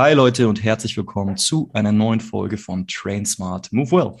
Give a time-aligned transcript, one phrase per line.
[0.00, 4.12] Hi Leute und herzlich willkommen zu einer neuen Folge von Train Smart Move Well.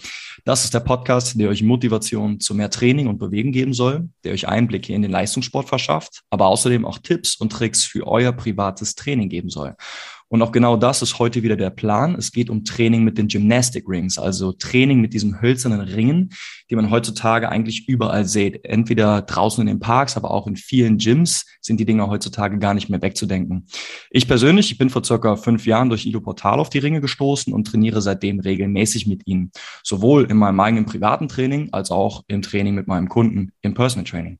[0.44, 4.34] Das ist der Podcast, der euch Motivation zu mehr Training und Bewegen geben soll, der
[4.34, 8.94] euch Einblicke in den Leistungssport verschafft, aber außerdem auch Tipps und Tricks für euer privates
[8.94, 9.74] Training geben soll.
[10.32, 12.14] Und auch genau das ist heute wieder der Plan.
[12.14, 16.30] Es geht um Training mit den Gymnastic Rings, also Training mit diesen hölzernen Ringen,
[16.70, 18.64] die man heutzutage eigentlich überall sieht.
[18.64, 22.74] Entweder draußen in den Parks, aber auch in vielen Gyms sind die Dinger heutzutage gar
[22.74, 23.66] nicht mehr wegzudenken.
[24.08, 27.52] Ich persönlich, ich bin vor circa fünf Jahren durch Ido Portal auf die Ringe gestoßen
[27.52, 29.50] und trainiere seitdem regelmäßig mit ihnen.
[29.82, 34.04] Sowohl in meinem eigenen privaten Training als auch im Training mit meinem Kunden im Personal
[34.04, 34.38] Training.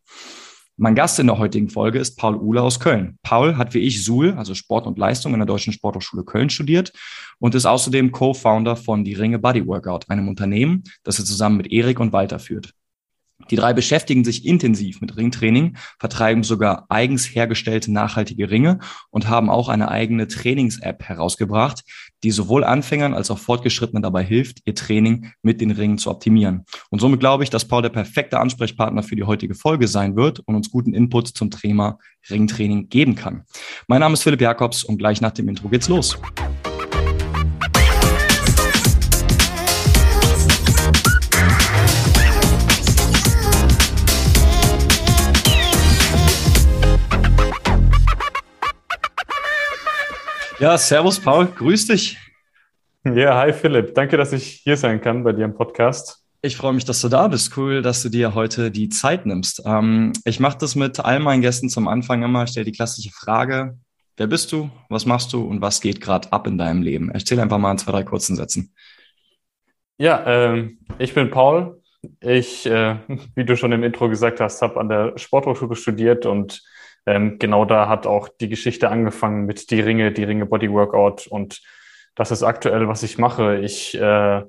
[0.82, 3.18] Mein Gast in der heutigen Folge ist Paul Uhle aus Köln.
[3.22, 6.94] Paul hat wie ich SUL, also Sport und Leistung, in der Deutschen Sporthochschule Köln studiert
[7.38, 11.70] und ist außerdem Co-Founder von Die Ringe Body Workout, einem Unternehmen, das er zusammen mit
[11.70, 12.72] Erik und Walter führt.
[13.50, 18.78] Die drei beschäftigen sich intensiv mit Ringtraining, vertreiben sogar eigens hergestellte nachhaltige Ringe
[19.10, 21.82] und haben auch eine eigene Trainings-App herausgebracht,
[22.22, 26.64] die sowohl Anfängern als auch Fortgeschrittenen dabei hilft, ihr Training mit den Ringen zu optimieren.
[26.90, 30.40] Und somit glaube ich, dass Paul der perfekte Ansprechpartner für die heutige Folge sein wird
[30.40, 31.98] und uns guten Input zum Thema
[32.28, 33.44] Ringtraining geben kann.
[33.88, 36.18] Mein Name ist Philipp Jakobs und gleich nach dem Intro geht's los.
[50.60, 52.18] Ja, servus Paul, grüß dich.
[53.04, 56.22] Ja, hi Philipp, danke, dass ich hier sein kann bei dir im Podcast.
[56.42, 57.56] Ich freue mich, dass du da bist.
[57.56, 59.62] Cool, dass du dir heute die Zeit nimmst.
[59.64, 62.44] Ähm, ich mache das mit all meinen Gästen zum Anfang immer.
[62.44, 63.78] Ich stelle die klassische Frage:
[64.18, 64.70] Wer bist du?
[64.90, 65.42] Was machst du?
[65.42, 67.10] Und was geht gerade ab in deinem Leben?
[67.10, 68.74] Erzähl einfach mal in zwei, drei kurzen Sätzen.
[69.96, 71.80] Ja, ähm, ich bin Paul.
[72.20, 72.96] Ich, äh,
[73.34, 76.62] wie du schon im Intro gesagt hast, habe an der Sporthochschule studiert und
[77.06, 81.26] ähm, genau da hat auch die Geschichte angefangen mit die Ringe, die Ringe Body Workout
[81.26, 81.62] und
[82.14, 83.58] das ist aktuell, was ich mache.
[83.58, 84.42] Ich äh,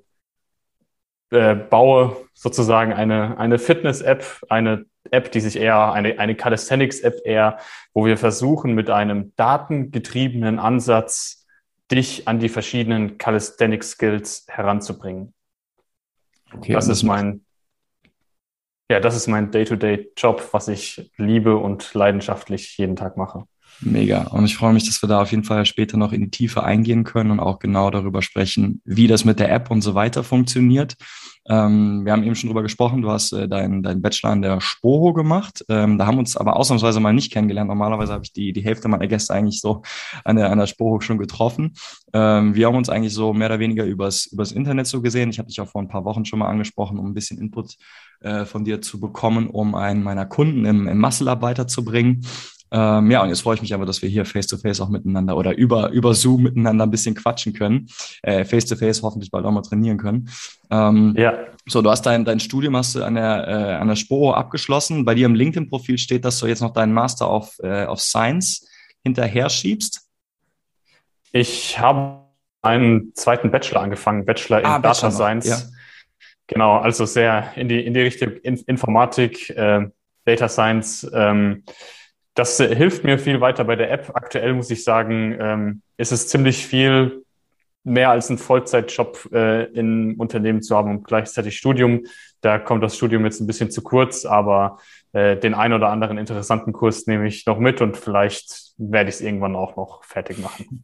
[1.32, 7.58] äh, baue sozusagen eine, eine Fitness-App, eine App, die sich eher, eine, eine Calisthenics-App eher,
[7.94, 11.48] wo wir versuchen, mit einem datengetriebenen Ansatz
[11.90, 15.34] dich an die verschiedenen Calisthenics-Skills heranzubringen.
[16.54, 17.46] Okay, das ist mein
[18.92, 23.46] ja, das ist mein Day-to-Day-Job, was ich liebe und leidenschaftlich jeden Tag mache.
[23.84, 24.24] Mega.
[24.28, 26.64] Und ich freue mich, dass wir da auf jeden Fall später noch in die Tiefe
[26.64, 30.24] eingehen können und auch genau darüber sprechen, wie das mit der App und so weiter
[30.24, 30.96] funktioniert.
[31.50, 34.62] Ähm, wir haben eben schon drüber gesprochen, du hast äh, deinen dein Bachelor an der
[34.62, 35.66] Spoho gemacht.
[35.70, 37.68] Ähm, da haben uns aber ausnahmsweise mal nicht kennengelernt.
[37.70, 39.82] Normalerweise habe ich die, die Hälfte meiner Gäste eigentlich so
[40.24, 41.74] an der, an der Spoho schon getroffen.
[42.14, 45.32] Ähm, wir haben uns eigentlich so mehr oder weniger übers, übers Internet so gesehen.
[45.32, 47.76] Ich habe dich auch vor ein paar Wochen schon mal angesprochen, um ein bisschen Input
[48.20, 52.24] äh, von dir zu bekommen, um einen meiner Kunden im, im Muscle-Arbeiter zu bringen.
[52.74, 55.36] Ähm, ja, und jetzt freue ich mich aber, dass wir hier face-to-face -face auch miteinander
[55.36, 57.88] oder über, über Zoom miteinander ein bisschen quatschen können.
[58.24, 60.30] Äh, face-to-face -face hoffentlich bald auch mal trainieren können.
[60.70, 61.34] Ähm, ja.
[61.68, 65.04] So, du hast dein, dein Studium hast du an der, äh, an der Sporo abgeschlossen.
[65.04, 68.68] Bei dir im LinkedIn-Profil steht, dass du jetzt noch deinen Master of, äh, of Science
[69.04, 70.08] hinterher schiebst.
[71.34, 72.22] Ich habe
[72.62, 75.48] einen zweiten Bachelor angefangen, Bachelor in ah, Data Bachelor Science.
[75.48, 75.58] Ja.
[76.48, 79.88] Genau, also sehr in die, in die Richtung Informatik, äh,
[80.26, 81.10] Data Science.
[81.14, 81.64] Ähm,
[82.34, 84.12] das äh, hilft mir viel weiter bei der App.
[84.14, 87.24] Aktuell muss ich sagen, ähm, ist es ziemlich viel
[87.84, 92.06] mehr als ein Vollzeitjob äh, im Unternehmen zu haben und gleichzeitig Studium.
[92.42, 94.78] Da kommt das Studium jetzt ein bisschen zu kurz, aber
[95.14, 99.16] äh, den ein oder anderen interessanten Kurs nehme ich noch mit und vielleicht werde ich
[99.16, 100.84] es irgendwann auch noch fertig machen.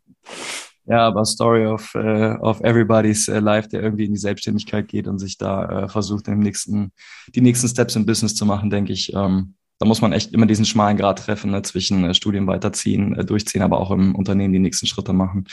[0.85, 5.09] Ja, aber Story of, uh, of everybody's uh, life, der irgendwie in die Selbstständigkeit geht
[5.09, 6.93] und sich da uh, versucht, den nächsten,
[7.35, 10.45] die nächsten Steps im Business zu machen, denke ich, ähm, da muss man echt immer
[10.45, 14.53] diesen schmalen Grad treffen, ne, zwischen äh, Studien weiterziehen, äh, durchziehen, aber auch im Unternehmen
[14.53, 15.45] die nächsten Schritte machen.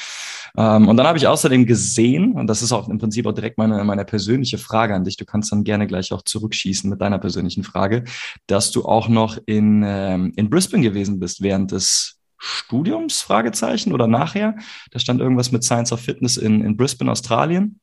[0.57, 3.59] Ähm, und dann habe ich außerdem gesehen, und das ist auch im Prinzip auch direkt
[3.59, 7.19] meine, meine persönliche Frage an dich, du kannst dann gerne gleich auch zurückschießen mit deiner
[7.19, 8.05] persönlichen Frage,
[8.47, 14.06] dass du auch noch in, ähm, in Brisbane gewesen bist während des Studiums, Fragezeichen, oder
[14.06, 14.56] nachher.
[14.91, 17.81] Da stand irgendwas mit Science of Fitness in, in Brisbane, Australien.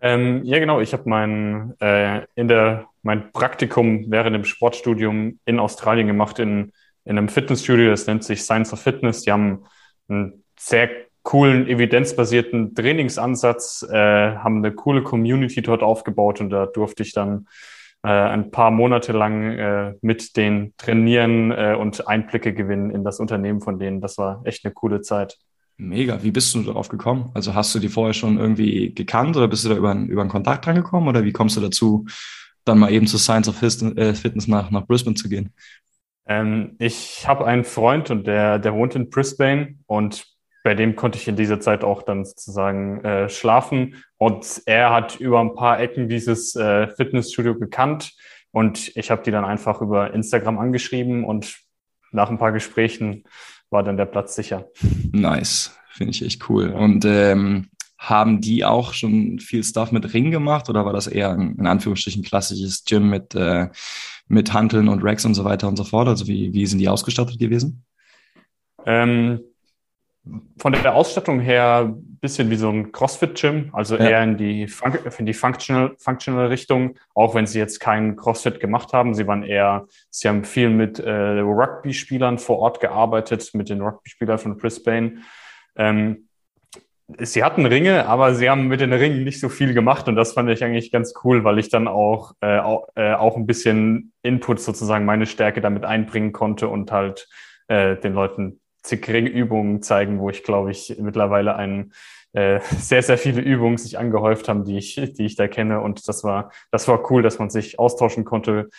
[0.00, 0.80] Ähm, ja, genau.
[0.80, 6.72] Ich habe mein, äh, in der, mein Praktikum während dem Sportstudium in Australien gemacht, in,
[7.04, 7.90] in einem Fitnessstudio.
[7.90, 9.22] Das nennt sich Science of Fitness.
[9.22, 9.64] Die haben
[10.08, 10.88] einen sehr
[11.22, 17.46] coolen, evidenzbasierten Trainingsansatz, äh, haben eine coole Community dort aufgebaut und da durfte ich dann
[18.02, 23.20] äh, ein paar Monate lang äh, mit denen trainieren äh, und Einblicke gewinnen in das
[23.20, 24.00] Unternehmen von denen.
[24.00, 25.38] Das war echt eine coole Zeit.
[25.76, 26.22] Mega.
[26.22, 27.30] Wie bist du darauf gekommen?
[27.34, 30.20] Also hast du die vorher schon irgendwie gekannt oder bist du da über, einen, über
[30.20, 32.06] einen Kontakt dran gekommen oder wie kommst du dazu,
[32.64, 35.52] dann mal eben zu Science of äh, Fitness nach, nach Brisbane zu gehen?
[36.26, 40.26] Ähm, ich habe einen Freund und der, der wohnt in Brisbane und
[40.64, 43.96] bei dem konnte ich in dieser Zeit auch dann sozusagen äh, schlafen.
[44.16, 48.12] Und er hat über ein paar Ecken dieses äh, Fitnessstudio gekannt.
[48.52, 51.58] Und ich habe die dann einfach über Instagram angeschrieben und
[52.12, 53.24] nach ein paar Gesprächen
[53.70, 54.68] war dann der Platz sicher.
[55.10, 56.68] Nice, finde ich echt cool.
[56.68, 57.70] Und ähm,
[58.02, 61.68] haben die auch schon viel Stuff mit Ring gemacht oder war das eher ein, in
[61.68, 63.68] Anführungsstrichen klassisches Gym mit, äh,
[64.26, 66.08] mit Hanteln und Racks und so weiter und so fort?
[66.08, 67.84] Also wie, wie sind die ausgestattet gewesen?
[68.86, 69.40] Ähm,
[70.58, 74.08] von der Ausstattung her bisschen wie so ein CrossFit-Gym, also ja.
[74.08, 78.58] eher in die, Fun in die Functional, Functional Richtung, auch wenn sie jetzt keinen CrossFit
[78.58, 79.14] gemacht haben.
[79.14, 84.38] Sie waren eher, sie haben viel mit äh, Rugby-Spielern vor Ort gearbeitet, mit den Rugby-Spielern
[84.38, 85.18] von Brisbane.
[85.76, 86.28] Ähm,
[87.18, 90.32] sie hatten Ringe, aber sie haben mit den Ringen nicht so viel gemacht und das
[90.32, 94.12] fand ich eigentlich ganz cool, weil ich dann auch, äh, auch, äh, auch ein bisschen
[94.22, 97.28] Input sozusagen meine Stärke damit einbringen konnte und halt
[97.68, 101.92] äh, den Leuten zig Ringübungen zeigen, wo ich glaube ich mittlerweile ein
[102.32, 105.80] äh, sehr, sehr viele Übungen sich angehäuft haben, die ich, die ich da kenne.
[105.80, 108.70] Und das war, das war cool, dass man sich austauschen konnte,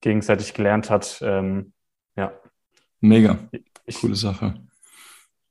[0.00, 1.20] gegenseitig gelernt hat.
[1.24, 1.72] Ähm,
[2.16, 2.32] ja.
[3.00, 3.38] Mega.
[4.00, 4.54] Coole Sache.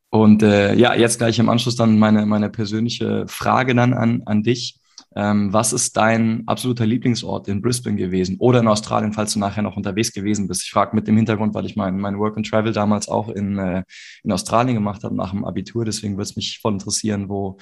[0.09, 4.43] Und äh, ja, jetzt gleich im Anschluss dann meine, meine persönliche Frage dann an, an
[4.43, 4.79] dich.
[5.15, 9.63] Ähm, was ist dein absoluter Lieblingsort in Brisbane gewesen oder in Australien, falls du nachher
[9.63, 10.63] noch unterwegs gewesen bist?
[10.63, 13.57] Ich frage mit dem Hintergrund, weil ich mein, mein Work and Travel damals auch in,
[13.57, 13.83] äh,
[14.23, 15.83] in Australien gemacht habe nach dem Abitur.
[15.83, 17.57] Deswegen würde es mich voll interessieren, wo,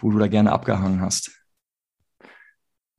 [0.00, 1.30] wo du da gerne abgehangen hast.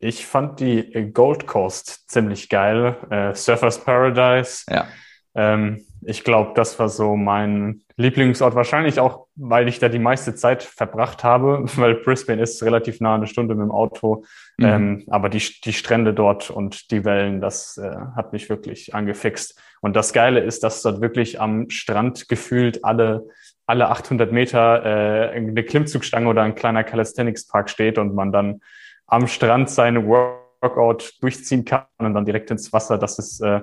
[0.01, 2.95] Ich fand die Gold Coast ziemlich geil.
[3.09, 4.63] Äh, Surfers Paradise.
[4.69, 4.87] Ja.
[5.35, 8.55] Ähm, ich glaube, das war so mein Lieblingsort.
[8.55, 13.15] Wahrscheinlich auch, weil ich da die meiste Zeit verbracht habe, weil Brisbane ist relativ nah
[13.15, 14.23] eine Stunde mit dem Auto.
[14.57, 14.65] Mhm.
[14.65, 19.59] Ähm, aber die, die Strände dort und die Wellen, das äh, hat mich wirklich angefixt.
[19.81, 23.25] Und das Geile ist, dass dort wirklich am Strand gefühlt alle
[23.69, 28.61] alle 800 Meter äh, eine Klimmzugstange oder ein kleiner Calisthenics-Park steht und man dann
[29.05, 32.97] am Strand seine Workout durchziehen kann und dann direkt ins Wasser.
[32.97, 33.61] Das ist äh,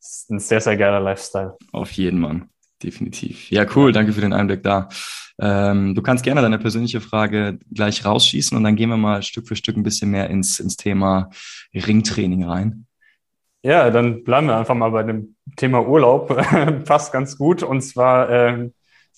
[0.00, 1.56] ist ein sehr, sehr geiler Lifestyle.
[1.72, 2.48] Auf jeden Mann,
[2.82, 3.50] definitiv.
[3.50, 4.88] Ja, cool, danke für den Einblick da.
[5.38, 9.46] Ähm, du kannst gerne deine persönliche Frage gleich rausschießen und dann gehen wir mal Stück
[9.46, 11.30] für Stück ein bisschen mehr ins, ins Thema
[11.74, 12.86] Ringtraining rein.
[13.62, 16.28] Ja, dann bleiben wir einfach mal bei dem Thema Urlaub.
[16.84, 17.62] Passt ganz gut.
[17.62, 18.70] Und zwar äh,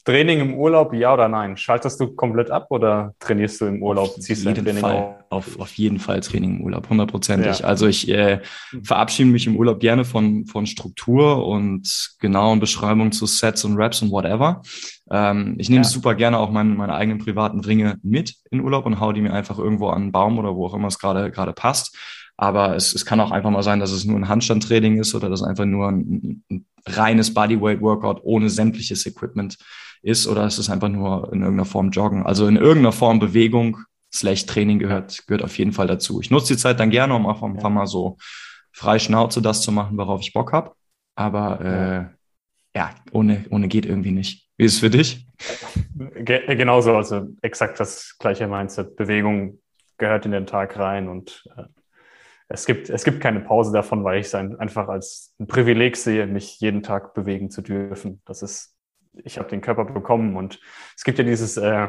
[0.04, 1.56] Training im Urlaub, ja oder nein?
[1.56, 4.08] Schaltest du komplett ab oder trainierst du im Urlaub?
[4.08, 5.24] Auf Ziehst jeden Training Fall.
[5.30, 7.60] Auf, auf jeden Fall Training im Urlaub, hundertprozentig.
[7.60, 7.66] Ja.
[7.66, 8.40] Also ich äh,
[8.82, 14.00] verabschiede mich im Urlaub gerne von, von Struktur und genauen Beschreibungen zu Sets und Raps
[14.00, 14.62] und whatever.
[15.10, 15.88] Ähm, ich nehme ja.
[15.88, 19.32] super gerne auch meine, meine eigenen privaten Ringe mit in Urlaub und hau die mir
[19.32, 21.96] einfach irgendwo an einen Baum oder wo auch immer es gerade gerade passt.
[22.38, 25.28] Aber es, es kann auch einfach mal sein, dass es nur ein Handstandtraining ist oder
[25.28, 29.58] dass einfach nur ein, ein reines Bodyweight-Workout ohne sämtliches Equipment
[30.02, 32.24] ist oder ist es einfach nur in irgendeiner Form Joggen?
[32.24, 33.78] Also in irgendeiner Form Bewegung
[34.12, 36.20] slash Training gehört, gehört auf jeden Fall dazu.
[36.20, 38.16] Ich nutze die Zeit dann gerne, um auch einfach mal so
[38.72, 40.72] frei Schnauze das zu machen, worauf ich Bock habe.
[41.14, 44.48] Aber äh, ja, ohne, ohne geht irgendwie nicht.
[44.56, 45.26] Wie ist es für dich?
[45.96, 48.96] Genauso, also exakt das gleiche Mindset.
[48.96, 49.60] Bewegung
[49.98, 51.64] gehört in den Tag rein und äh,
[52.48, 56.26] es gibt, es gibt keine Pause davon, weil ich es einfach als ein Privileg sehe,
[56.26, 58.22] mich jeden Tag bewegen zu dürfen.
[58.24, 58.74] Das ist
[59.24, 60.60] ich habe den Körper bekommen und
[60.96, 61.88] es gibt ja dieses, äh,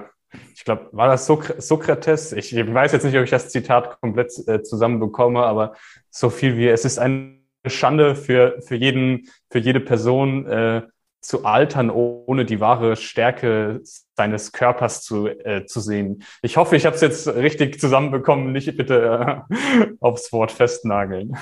[0.53, 2.33] ich glaube, war das Sokrates?
[2.33, 5.75] Ich weiß jetzt nicht, ob ich das Zitat komplett äh, zusammenbekomme, aber
[6.09, 10.83] so viel wie es ist eine Schande für, für jeden, für jede Person, äh,
[11.21, 13.81] zu altern, ohne die wahre Stärke
[14.15, 16.23] seines Körpers zu, äh, zu sehen.
[16.41, 18.51] Ich hoffe, ich habe es jetzt richtig zusammenbekommen.
[18.51, 21.35] Nicht bitte äh, aufs Wort festnageln.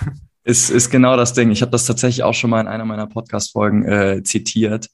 [0.44, 1.52] Ist, ist genau das Ding.
[1.52, 4.88] Ich habe das tatsächlich auch schon mal in einer meiner Podcast-Folgen äh, zitiert.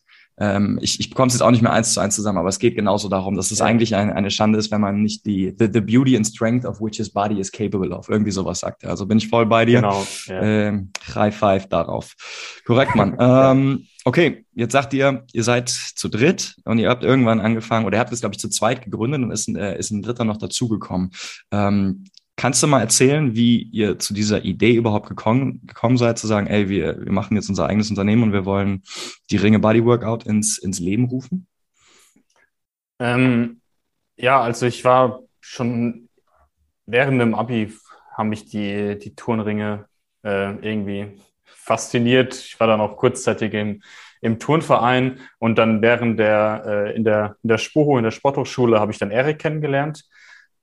[0.44, 2.60] Ähm, ich ich bekomme es jetzt auch nicht mehr eins zu eins zusammen, aber es
[2.60, 3.66] geht genauso darum, dass es ja.
[3.66, 6.82] eigentlich ein, eine Schande ist, wenn man nicht die the, the beauty and strength of
[6.82, 8.10] which his body is capable of.
[8.10, 8.90] Irgendwie sowas sagt er.
[8.90, 9.80] Also bin ich voll bei dir.
[9.82, 10.06] Genau.
[10.28, 10.42] Ja.
[10.42, 12.14] Ähm, High five darauf.
[12.66, 13.16] Korrekt, Mann.
[13.20, 17.98] ähm, okay, jetzt sagt ihr, ihr seid zu dritt und ihr habt irgendwann angefangen, oder
[17.98, 20.26] ihr habt es, glaube ich, zu zweit gegründet und ist ein, äh, ist ein Dritter
[20.26, 21.12] noch dazugekommen.
[21.52, 22.04] Ähm,
[22.36, 26.48] Kannst du mal erzählen, wie ihr zu dieser Idee überhaupt gekommen, gekommen seid, zu sagen,
[26.48, 28.84] ey, wir, wir machen jetzt unser eigenes Unternehmen und wir wollen
[29.30, 31.48] die Ringe Body Workout ins, ins Leben rufen?
[33.00, 33.62] Ähm,
[34.16, 36.10] ja, also ich war schon
[36.86, 37.74] während dem Abi
[38.16, 39.86] haben mich die, die Turnringe
[40.24, 42.36] äh, irgendwie fasziniert.
[42.36, 43.82] Ich war dann auch kurzzeitig im,
[44.22, 48.80] im Turnverein und dann während der, äh, in der, in der Spuro, in der Sporthochschule
[48.80, 50.06] habe ich dann Erik kennengelernt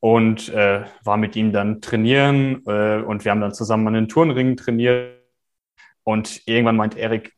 [0.01, 4.09] und äh, war mit ihm dann trainieren äh, und wir haben dann zusammen an den
[4.09, 5.21] Turnringen trainiert.
[6.03, 7.35] Und irgendwann meint Erik,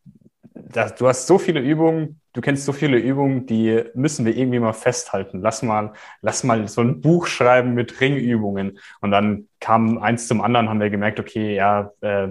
[0.54, 4.72] du hast so viele Übungen, du kennst so viele Übungen, die müssen wir irgendwie mal
[4.72, 5.40] festhalten.
[5.40, 8.78] Lass mal, lass mal so ein Buch schreiben mit Ringübungen.
[9.00, 12.28] Und dann kam eins zum anderen, haben wir gemerkt, okay, ja, äh,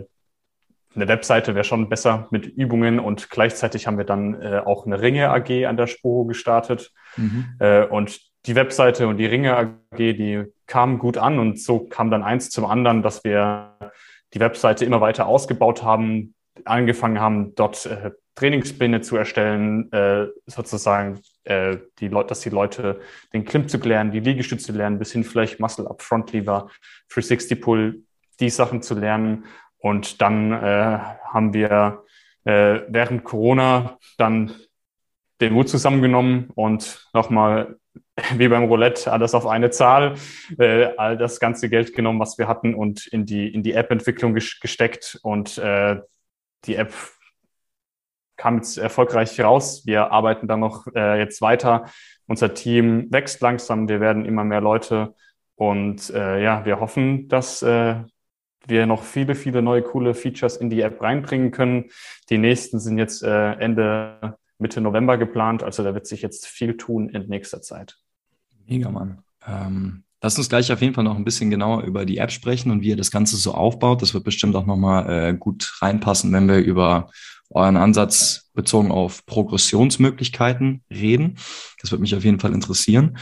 [0.94, 5.02] eine Webseite wäre schon besser mit Übungen und gleichzeitig haben wir dann äh, auch eine
[5.02, 6.92] Ringe AG an der Sporo gestartet.
[7.16, 7.56] Mhm.
[7.60, 12.10] Äh, und die Webseite und die Ringe AG, die kamen gut an und so kam
[12.10, 13.78] dann eins zum anderen, dass wir
[14.34, 16.34] die Webseite immer weiter ausgebaut haben,
[16.66, 23.02] angefangen haben, dort äh, Trainingspläne zu erstellen, äh, sozusagen, äh, die Leute, dass die Leute
[23.34, 26.70] den Klimmzug lernen, die Liegestütze lernen, bis hin vielleicht Muscle Up, Front Lever,
[27.10, 28.04] 360 Pull,
[28.40, 29.46] die Sachen zu lernen.
[29.80, 31.00] Und dann äh,
[31.34, 32.04] haben wir
[32.46, 34.54] äh, während Corona dann
[35.42, 37.78] den Mut zusammengenommen und nochmal
[38.36, 40.16] wie beim Roulette alles auf eine Zahl,
[40.58, 44.34] äh, all das ganze Geld genommen, was wir hatten und in die, in die App-Entwicklung
[44.34, 46.00] gesteckt und äh,
[46.66, 46.94] die App
[48.42, 49.86] kam jetzt erfolgreich raus.
[49.86, 51.86] Wir arbeiten dann noch äh, jetzt weiter.
[52.26, 53.88] Unser Team wächst langsam.
[53.88, 55.14] Wir werden immer mehr Leute.
[55.56, 57.98] Und äh, ja, wir hoffen, dass äh,
[58.66, 61.92] wir noch viele, viele neue coole Features in die App reinbringen können.
[62.32, 65.64] Die nächsten sind jetzt äh, Ende, Mitte November geplant.
[65.64, 67.98] Also da wird sich jetzt viel tun in nächster Zeit.
[68.68, 69.24] Mega, Mann.
[69.46, 72.70] Ähm, Lass uns gleich auf jeden Fall noch ein bisschen genauer über die App sprechen
[72.72, 74.04] und wie ihr das Ganze so aufbaut.
[74.04, 77.10] Das wird bestimmt auch nochmal äh, gut reinpassen, wenn wir über
[77.50, 81.38] euren Ansatz bezogen auf Progressionsmöglichkeiten reden.
[81.82, 83.18] Das wird mich auf jeden Fall interessieren.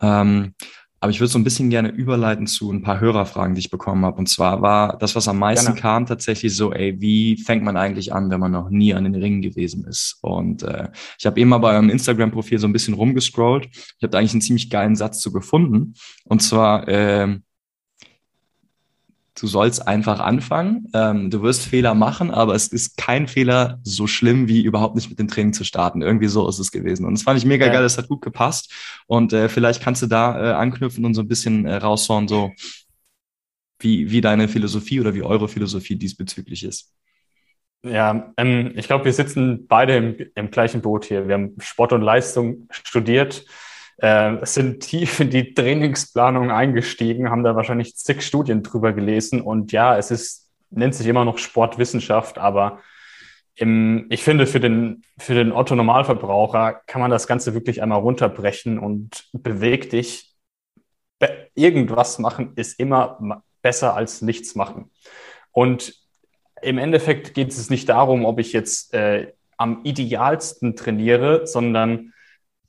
[0.00, 0.54] Ähm,
[1.04, 4.06] aber ich würde so ein bisschen gerne überleiten zu ein paar Hörerfragen, die ich bekommen
[4.06, 4.16] habe.
[4.16, 5.80] Und zwar war das, was am meisten gerne.
[5.82, 9.14] kam, tatsächlich so, ey, wie fängt man eigentlich an, wenn man noch nie an den
[9.14, 10.16] Ringen gewesen ist?
[10.22, 13.68] Und äh, ich habe eben mal bei eurem Instagram-Profil so ein bisschen rumgescrollt.
[13.70, 15.92] Ich habe da eigentlich einen ziemlich geilen Satz zu gefunden.
[16.24, 17.38] Und zwar, äh,
[19.34, 20.88] du sollst einfach anfangen.
[20.94, 25.10] Ähm, du wirst Fehler machen, aber es ist kein Fehler so schlimm, wie überhaupt nicht
[25.10, 26.02] mit dem Training zu starten.
[26.02, 27.04] Irgendwie so ist es gewesen.
[27.04, 27.72] Und das fand ich mega ja.
[27.72, 28.72] geil, das hat gut gepasst.
[29.06, 32.52] Und äh, vielleicht kannst du da äh, anknüpfen und so ein bisschen äh, raushauen, so
[33.80, 36.92] wie, wie deine Philosophie oder wie eure Philosophie diesbezüglich ist.
[37.84, 41.26] Ja, ähm, ich glaube, wir sitzen beide im, im gleichen Boot hier.
[41.28, 43.44] Wir haben Sport und Leistung studiert
[43.98, 49.40] äh, sind tief in die Trainingsplanung eingestiegen, haben da wahrscheinlich zig Studien drüber gelesen.
[49.40, 52.80] Und ja, es ist, nennt sich immer noch Sportwissenschaft, aber
[53.56, 58.00] im, ich finde, für den, für den Otto Normalverbraucher kann man das Ganze wirklich einmal
[58.00, 60.34] runterbrechen und beweg dich.
[61.54, 64.90] Irgendwas machen ist immer besser als nichts machen.
[65.52, 65.94] Und
[66.62, 72.13] im Endeffekt geht es nicht darum, ob ich jetzt äh, am idealsten trainiere, sondern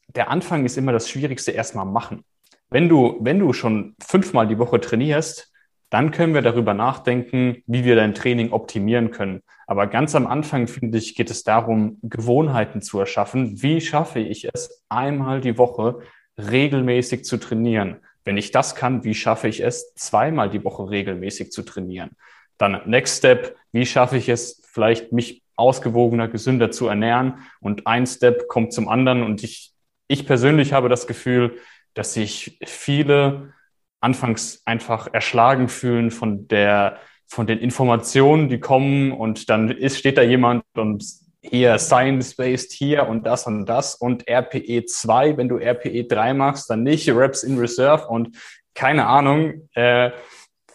[0.08, 2.24] der Anfang ist immer das Schwierigste, erstmal machen.
[2.70, 5.52] Wenn du, wenn du schon fünfmal die Woche trainierst,
[5.90, 9.42] dann können wir darüber nachdenken, wie wir dein Training optimieren können.
[9.68, 13.62] Aber ganz am Anfang, finde ich, geht es darum, Gewohnheiten zu erschaffen.
[13.62, 16.00] Wie schaffe ich es, einmal die Woche
[16.38, 17.98] regelmäßig zu trainieren?
[18.24, 22.12] Wenn ich das kann, wie schaffe ich es, zweimal die Woche regelmäßig zu trainieren?
[22.58, 27.40] Dann Next Step, wie schaffe ich es, vielleicht mich ausgewogener, gesünder zu ernähren?
[27.60, 29.75] Und ein Step kommt zum anderen und ich
[30.08, 31.58] ich persönlich habe das Gefühl,
[31.94, 33.54] dass sich viele
[34.00, 40.18] anfangs einfach erschlagen fühlen von der, von den Informationen, die kommen und dann ist, steht
[40.18, 41.04] da jemand und
[41.42, 46.70] hier Science-Based hier und das und das und RPE 2, wenn du RPE 3 machst,
[46.70, 48.36] dann nicht, Reps in Reserve und
[48.74, 50.12] keine Ahnung, äh,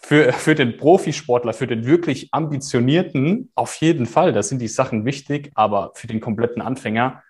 [0.01, 5.05] für, für den Profisportler, für den wirklich ambitionierten, auf jeden Fall, da sind die Sachen
[5.05, 7.23] wichtig, aber für den kompletten Anfänger,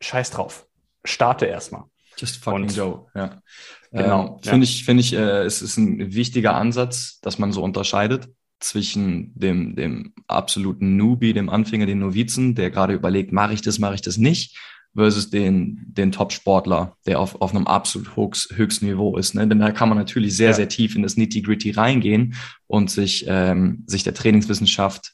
[0.00, 0.67] scheiß drauf
[1.08, 1.84] starte erstmal.
[2.16, 3.40] Just fucking und, go, ja.
[3.92, 4.36] Genau.
[4.36, 4.70] Ähm, Finde ja.
[4.70, 8.28] ich, finde ich, äh, es ist ein wichtiger Ansatz, dass man so unterscheidet
[8.60, 13.78] zwischen dem, dem absoluten Newbie, dem Anfänger, dem Novizen, der gerade überlegt, mache ich das,
[13.78, 14.58] mache ich das nicht,
[14.94, 19.34] versus den, den Top-Sportler, der auf, auf einem absolut höchst, höchsten Niveau ist.
[19.34, 19.46] Ne?
[19.46, 20.54] Denn da kann man natürlich sehr, ja.
[20.54, 22.34] sehr tief in das Nitty-Gritty reingehen
[22.66, 25.12] und sich, ähm, sich der Trainingswissenschaft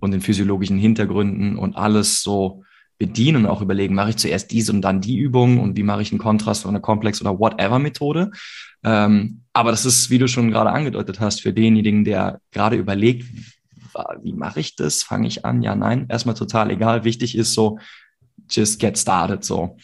[0.00, 2.64] und den physiologischen Hintergründen und alles so
[3.00, 6.12] bedienen, auch überlegen, mache ich zuerst diese und dann die Übung und wie mache ich
[6.12, 8.30] einen Kontrast oder eine Komplex- oder whatever-Methode.
[8.84, 13.26] Ähm, aber das ist, wie du schon gerade angedeutet hast, für denjenigen, der gerade überlegt,
[14.22, 15.02] wie mache ich das?
[15.02, 15.62] Fange ich an?
[15.62, 17.04] Ja, nein, erstmal total egal.
[17.04, 17.78] Wichtig ist so,
[18.50, 19.44] just get started.
[19.44, 19.76] So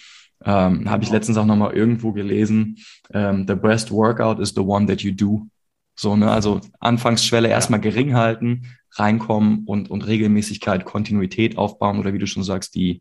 [0.45, 1.17] ähm, habe ich genau.
[1.17, 2.77] letztens auch nochmal irgendwo gelesen.
[3.13, 5.47] Ähm, the best workout is the one that you do.
[5.97, 12.19] So, ne, also Anfangsschwelle erstmal gering halten, reinkommen und, und Regelmäßigkeit, Kontinuität aufbauen oder wie
[12.19, 13.01] du schon sagst, die,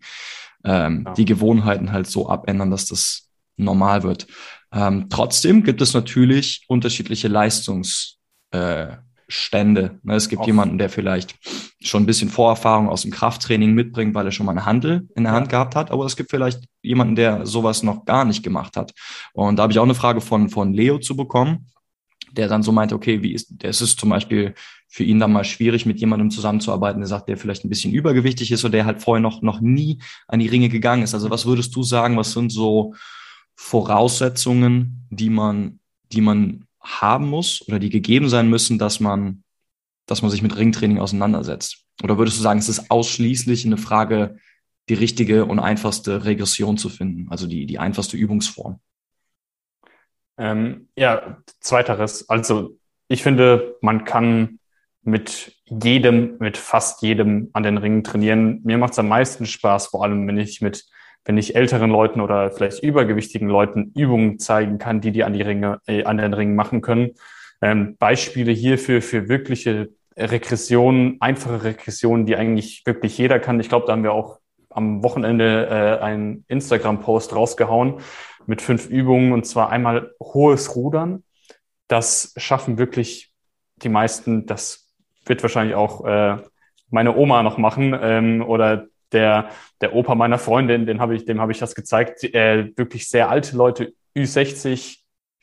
[0.63, 1.13] ähm, ja.
[1.13, 4.27] die Gewohnheiten halt so abändern, dass das normal wird.
[4.71, 8.17] Ähm, trotzdem gibt es natürlich unterschiedliche Leistungs,
[8.51, 8.97] äh,
[9.27, 9.99] Stände.
[10.03, 10.47] Ne, es gibt Auf.
[10.47, 11.35] jemanden, der vielleicht
[11.81, 15.23] schon ein bisschen Vorerfahrung aus dem Krafttraining mitbringt, weil er schon mal eine Handel in
[15.23, 15.33] der.
[15.33, 15.91] Hand gehabt hat.
[15.91, 18.93] Aber es gibt vielleicht jemanden, der sowas noch gar nicht gemacht hat.
[19.33, 21.67] Und da habe ich auch eine Frage von, von Leo zu bekommen,
[22.37, 24.53] der dann so meinte, okay, wie ist, es ist zum Beispiel
[24.87, 28.51] für ihn dann mal schwierig, mit jemandem zusammenzuarbeiten, der sagt, der vielleicht ein bisschen übergewichtig
[28.51, 31.13] ist oder der halt vorher noch, noch nie an die Ringe gegangen ist.
[31.13, 32.93] Also was würdest du sagen, was sind so
[33.55, 35.79] Voraussetzungen, die man,
[36.11, 39.43] die man haben muss oder die gegeben sein müssen, dass man,
[40.05, 41.83] dass man sich mit Ringtraining auseinandersetzt?
[42.03, 44.37] Oder würdest du sagen, es ist ausschließlich eine Frage,
[44.89, 48.79] die richtige und einfachste Regression zu finden, also die, die einfachste Übungsform?
[50.37, 52.29] Ähm, ja, zweiteres.
[52.29, 52.77] Also
[53.07, 54.59] ich finde, man kann
[55.01, 58.61] mit jedem, mit fast jedem an den Ringen trainieren.
[58.63, 60.85] Mir macht es am meisten Spaß, vor allem wenn ich mit
[61.25, 65.41] wenn ich älteren Leuten oder vielleicht übergewichtigen Leuten Übungen zeigen kann, die die an die
[65.41, 67.11] Ringe, äh, an den Ringen machen können.
[67.61, 73.59] Ähm, Beispiele hierfür für wirkliche Regressionen, einfache Regressionen, die eigentlich wirklich jeder kann.
[73.59, 74.39] Ich glaube, da haben wir auch
[74.69, 78.01] am Wochenende äh, einen Instagram-Post rausgehauen
[78.47, 81.23] mit fünf Übungen und zwar einmal hohes Rudern.
[81.87, 83.31] Das schaffen wirklich
[83.77, 84.45] die meisten.
[84.45, 84.87] Das
[85.25, 86.37] wird wahrscheinlich auch äh,
[86.89, 89.49] meine Oma noch machen ähm, oder der,
[89.81, 93.29] der Opa meiner Freundin, den habe ich, dem habe ich das gezeigt, äh, wirklich sehr
[93.29, 94.99] alte Leute, Ü60,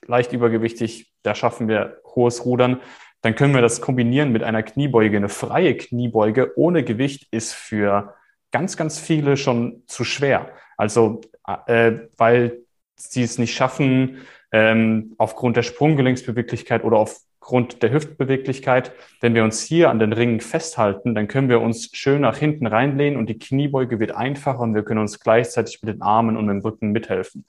[0.06, 2.80] leicht übergewichtig, da schaffen wir hohes Rudern.
[3.22, 5.16] Dann können wir das kombinieren mit einer Kniebeuge.
[5.16, 8.14] Eine freie Kniebeuge ohne Gewicht ist für
[8.50, 10.50] ganz, ganz viele schon zu schwer.
[10.76, 11.20] Also,
[11.66, 12.62] äh, weil
[13.10, 14.18] sie es nicht schaffen,
[14.52, 18.92] ähm, aufgrund der Sprunggelenksbeweglichkeit oder auf Grund der Hüftbeweglichkeit.
[19.20, 22.66] Wenn wir uns hier an den Ringen festhalten, dann können wir uns schön nach hinten
[22.66, 26.46] reinlehnen und die Kniebeuge wird einfacher und wir können uns gleichzeitig mit den Armen und
[26.46, 27.44] dem Rücken mithelfen.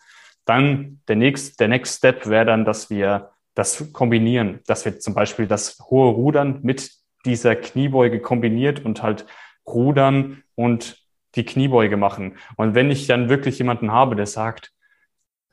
[0.45, 5.13] Dann der nächste, der Next Step wäre dann, dass wir das kombinieren, dass wir zum
[5.13, 6.91] Beispiel das hohe Rudern mit
[7.25, 9.25] dieser Kniebeuge kombiniert und halt
[9.65, 10.98] Rudern und
[11.36, 12.38] die Kniebeuge machen.
[12.57, 14.73] Und wenn ich dann wirklich jemanden habe, der sagt,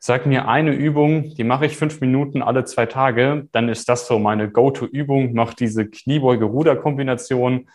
[0.03, 4.07] Sag mir eine Übung, die mache ich fünf Minuten alle zwei Tage, dann ist das
[4.07, 7.69] so meine Go-To-Übung, mach diese Kniebeuge-Ruder-Kombination.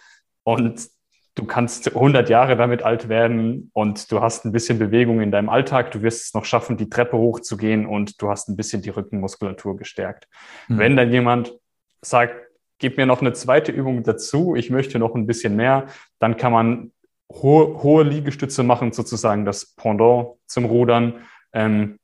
[0.43, 0.89] Und
[1.35, 3.69] du kannst 100 Jahre damit alt werden.
[3.73, 6.89] Und du hast ein bisschen Bewegung in deinem Alltag, du wirst es noch schaffen, die
[6.89, 7.85] Treppe hochzugehen.
[7.85, 10.27] Und du hast ein bisschen die Rückenmuskulatur gestärkt.
[10.67, 10.77] Mhm.
[10.79, 11.53] Wenn dann jemand
[12.01, 12.35] sagt,
[12.79, 15.85] gib mir noch eine zweite Übung dazu, ich möchte noch ein bisschen mehr,
[16.17, 16.91] dann kann man
[17.31, 21.21] hohe, hohe Liegestütze machen, sozusagen das Pendant zum Rudern.
[21.53, 21.99] Ähm,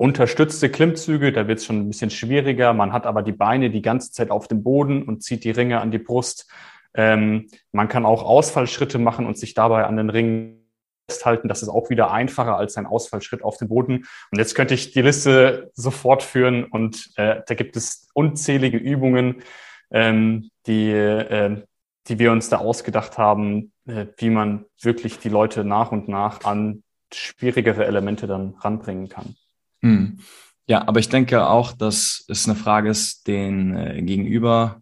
[0.00, 2.72] unterstützte Klimmzüge, da wird es schon ein bisschen schwieriger.
[2.72, 5.78] Man hat aber die Beine die ganze Zeit auf dem Boden und zieht die Ringe
[5.78, 6.50] an die Brust.
[6.94, 10.66] Ähm, man kann auch Ausfallschritte machen und sich dabei an den Ringen
[11.06, 11.48] festhalten.
[11.48, 14.06] Das ist auch wieder einfacher als ein Ausfallschritt auf dem Boden.
[14.30, 19.42] Und jetzt könnte ich die Liste sofort führen und äh, da gibt es unzählige Übungen,
[19.90, 21.62] ähm, die, äh,
[22.08, 26.42] die wir uns da ausgedacht haben, äh, wie man wirklich die Leute nach und nach
[26.44, 29.36] an schwierigere Elemente dann ranbringen kann.
[29.82, 30.18] Hm.
[30.66, 34.80] Ja, aber ich denke auch, dass es eine Frage ist, den äh, Gegenüber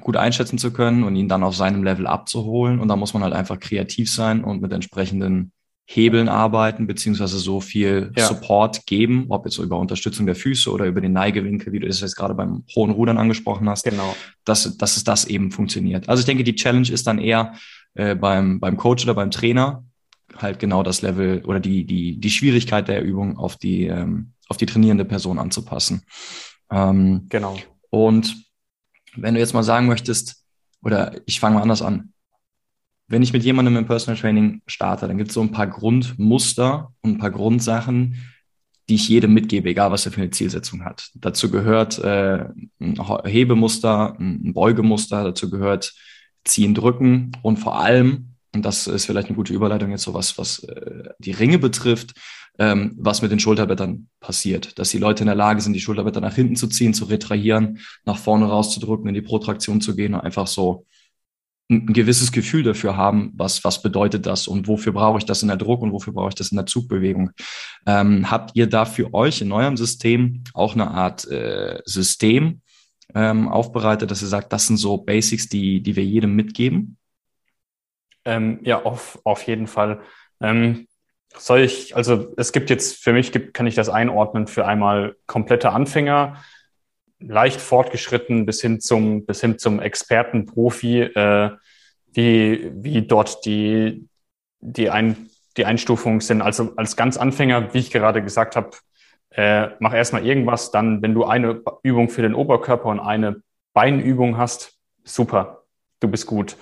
[0.00, 2.80] gut einschätzen zu können und ihn dann auf seinem Level abzuholen.
[2.80, 5.52] Und da muss man halt einfach kreativ sein und mit entsprechenden
[5.92, 8.24] Hebeln arbeiten, beziehungsweise so viel ja.
[8.24, 12.00] Support geben, ob jetzt über Unterstützung der Füße oder über den Neigewinkel, wie du das
[12.00, 14.14] jetzt gerade beim hohen Rudern angesprochen hast, genau.
[14.44, 16.08] dass, dass es das eben funktioniert.
[16.08, 17.54] Also ich denke, die Challenge ist dann eher
[17.94, 19.84] äh, beim, beim Coach oder beim Trainer,
[20.42, 24.56] halt genau das Level oder die, die, die Schwierigkeit der Übung auf die, ähm, auf
[24.56, 26.02] die trainierende Person anzupassen.
[26.70, 27.56] Ähm, genau.
[27.90, 28.36] Und
[29.16, 30.44] wenn du jetzt mal sagen möchtest,
[30.82, 32.12] oder ich fange mal anders an,
[33.08, 36.92] wenn ich mit jemandem im Personal Training starte, dann gibt es so ein paar Grundmuster
[37.00, 38.16] und ein paar Grundsachen,
[38.88, 41.10] die ich jedem mitgebe, egal was er für eine Zielsetzung hat.
[41.14, 42.46] Dazu gehört äh,
[42.80, 45.92] ein Hebemuster, ein Beugemuster, dazu gehört
[46.44, 50.36] Ziehen, Drücken und vor allem und das ist vielleicht eine gute Überleitung jetzt so was,
[50.36, 52.14] was äh, die Ringe betrifft,
[52.58, 54.78] ähm, was mit den Schulterblättern passiert.
[54.78, 57.78] Dass die Leute in der Lage sind, die Schulterblätter nach hinten zu ziehen, zu retrahieren,
[58.04, 60.86] nach vorne rauszudrücken, in die Protraktion zu gehen und einfach so
[61.70, 65.42] ein, ein gewisses Gefühl dafür haben, was, was bedeutet das und wofür brauche ich das
[65.42, 67.30] in der Druck und wofür brauche ich das in der Zugbewegung.
[67.86, 72.62] Ähm, habt ihr da für euch in eurem System auch eine Art äh, System
[73.14, 76.96] ähm, aufbereitet, dass ihr sagt, das sind so Basics, die, die wir jedem mitgeben?
[78.24, 80.00] Ähm, ja, auf, auf jeden Fall.
[80.40, 80.86] Ähm,
[81.36, 85.16] soll ich, also es gibt jetzt, für mich gibt, kann ich das einordnen für einmal
[85.26, 86.36] komplette Anfänger,
[87.20, 91.50] leicht fortgeschritten bis hin zum, bis hin zum Experten, äh,
[92.12, 94.08] wie, wie dort die,
[94.60, 96.42] die, Ein, die Einstufungen sind.
[96.42, 98.70] Also als ganz Anfänger, wie ich gerade gesagt habe,
[99.30, 104.36] äh, mach erstmal irgendwas, dann, wenn du eine Übung für den Oberkörper und eine Beinübung
[104.36, 105.62] hast, super,
[106.00, 106.56] du bist gut.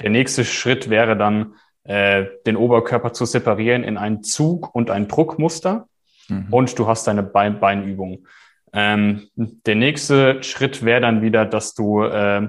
[0.00, 5.08] Der nächste Schritt wäre dann, äh, den Oberkörper zu separieren in einen Zug und ein
[5.08, 5.86] Druckmuster.
[6.28, 6.46] Mhm.
[6.50, 8.26] Und du hast deine Bein Beinübung.
[8.72, 12.48] Ähm, der nächste Schritt wäre dann wieder, dass du äh,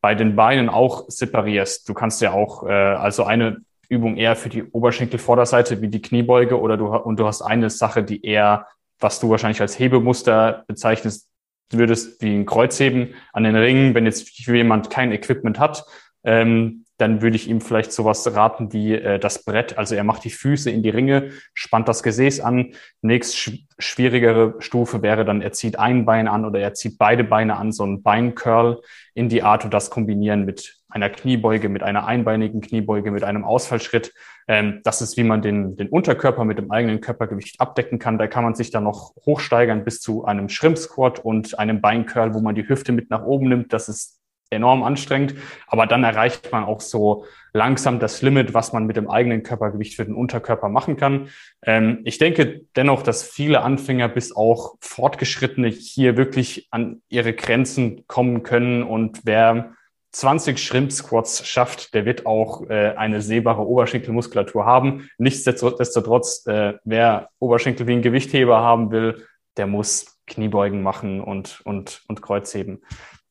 [0.00, 1.88] bei den Beinen auch separierst.
[1.88, 3.58] Du kannst ja auch, äh, also eine
[3.88, 8.02] Übung eher für die Oberschenkelvorderseite wie die Kniebeuge oder du, und du hast eine Sache,
[8.02, 8.66] die eher,
[8.98, 11.28] was du wahrscheinlich als Hebemuster bezeichnest,
[11.70, 15.84] würdest, wie ein Kreuzheben an den Ringen, wenn jetzt jemand kein Equipment hat,
[16.24, 19.76] ähm, dann würde ich ihm vielleicht sowas raten wie äh, das Brett.
[19.76, 22.74] Also er macht die Füße in die Ringe, spannt das Gesäß an.
[23.00, 27.24] Nächst sch schwierigere Stufe wäre dann, er zieht ein Bein an oder er zieht beide
[27.24, 28.80] Beine an, so ein Beincurl
[29.14, 33.44] in die Art und das kombinieren mit einer Kniebeuge, mit einer einbeinigen Kniebeuge, mit einem
[33.44, 34.12] Ausfallschritt.
[34.46, 38.18] Ähm, das ist, wie man den, den Unterkörper mit dem eigenen Körpergewicht abdecken kann.
[38.18, 42.34] Da kann man sich dann noch hochsteigern bis zu einem Shrimp Squat und einem Beincurl,
[42.34, 43.72] wo man die Hüfte mit nach oben nimmt.
[43.72, 44.21] Das ist
[44.52, 45.34] enorm anstrengend,
[45.66, 49.94] aber dann erreicht man auch so langsam das Limit, was man mit dem eigenen Körpergewicht
[49.94, 51.28] für den Unterkörper machen kann.
[51.62, 58.06] Ähm, ich denke dennoch, dass viele Anfänger bis auch Fortgeschrittene hier wirklich an ihre Grenzen
[58.06, 59.74] kommen können und wer
[60.12, 65.08] 20 Shrimp Squats schafft, der wird auch äh, eine sehbare Oberschenkelmuskulatur haben.
[65.16, 72.02] Nichtsdestotrotz, äh, wer Oberschenkel wie ein Gewichtheber haben will, der muss Kniebeugen machen und, und,
[72.08, 72.82] und Kreuzheben.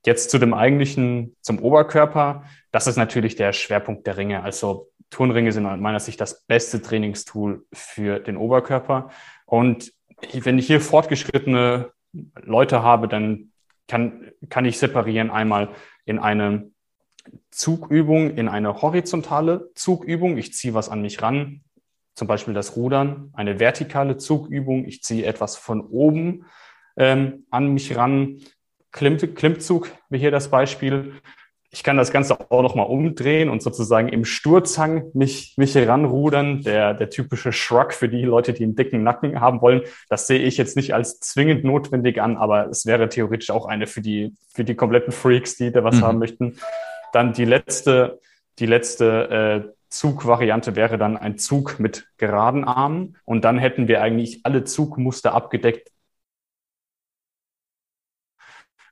[0.06, 2.44] Jetzt zu dem eigentlichen, zum Oberkörper.
[2.72, 4.44] Das ist natürlich der Schwerpunkt der Ringe.
[4.44, 9.12] Also Turnringe sind aus meiner Sicht das beste Trainingstool für den Oberkörper.
[9.46, 9.94] Und
[10.34, 11.92] wenn ich hier fortgeschrittene
[12.42, 13.52] Leute habe, dann
[13.88, 15.70] kann, kann ich separieren einmal
[16.06, 16.72] in eine
[17.52, 20.38] Zugübung, in eine horizontale Zugübung.
[20.38, 21.62] Ich ziehe was an mich ran,
[22.16, 24.86] zum Beispiel das Rudern, eine vertikale Zugübung.
[24.86, 26.46] Ich ziehe etwas von oben
[26.98, 28.38] ähm, an mich ran.
[28.92, 31.14] Klimm, Klimmzug, wie hier das Beispiel.
[31.74, 36.64] Ich kann das Ganze auch nochmal umdrehen und sozusagen im Sturzhang mich, mich heranrudern.
[36.64, 39.82] Der, der typische Shrug für die Leute, die einen dicken Nacken haben wollen.
[40.10, 43.88] Das sehe ich jetzt nicht als zwingend notwendig an, aber es wäre theoretisch auch eine
[43.88, 46.02] für die, für die kompletten Freaks, die da was mhm.
[46.02, 46.58] haben möchten.
[47.14, 48.20] Dann die letzte,
[48.60, 53.18] die letzte äh, Zugvariante wäre dann ein Zug mit geraden Armen.
[53.26, 55.91] Und dann hätten wir eigentlich alle Zugmuster abgedeckt,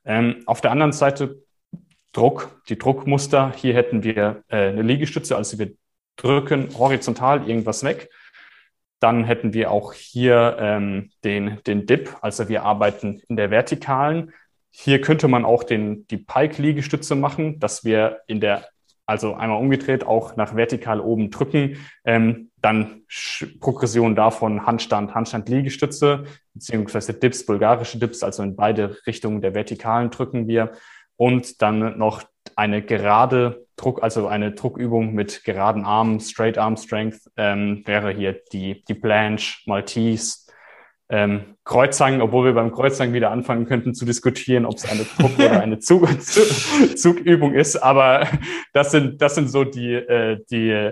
[0.10, 1.44] Ähm, auf der anderen Seite
[2.14, 3.54] Druck, die Druckmuster.
[3.56, 5.74] Hier hätten wir äh, eine Liegestütze, also wir
[6.18, 8.10] drücken horizontal irgendwas weg.
[9.00, 14.34] Dann hätten wir auch hier ähm, den, den Dip, also wir arbeiten in der vertikalen.
[14.72, 18.66] Hier könnte man auch den, die Pike-Liegestütze machen, dass wir in der
[19.06, 21.78] also einmal umgedreht, auch nach vertikal oben drücken.
[22.04, 23.04] Ähm, dann
[23.60, 30.10] Progression davon Handstand, Handstand Liegestütze, beziehungsweise Dips, bulgarische Dips, also in beide Richtungen der Vertikalen
[30.10, 30.74] drücken wir.
[31.16, 32.24] Und dann noch
[32.56, 38.42] eine gerade Druck, also eine Druckübung mit geraden Armen, Straight Arm Strength, ähm, wäre hier
[38.52, 40.50] die, die Blanche, Maltese,
[41.10, 45.40] ähm, Kreuzhang, obwohl wir beim Kreuzhang wieder anfangen könnten zu diskutieren, ob es eine Druck-
[45.40, 46.08] oder eine Zug
[46.96, 47.78] Zugübung ist.
[47.78, 48.28] Aber
[48.74, 50.92] das sind, das sind so die, äh, die,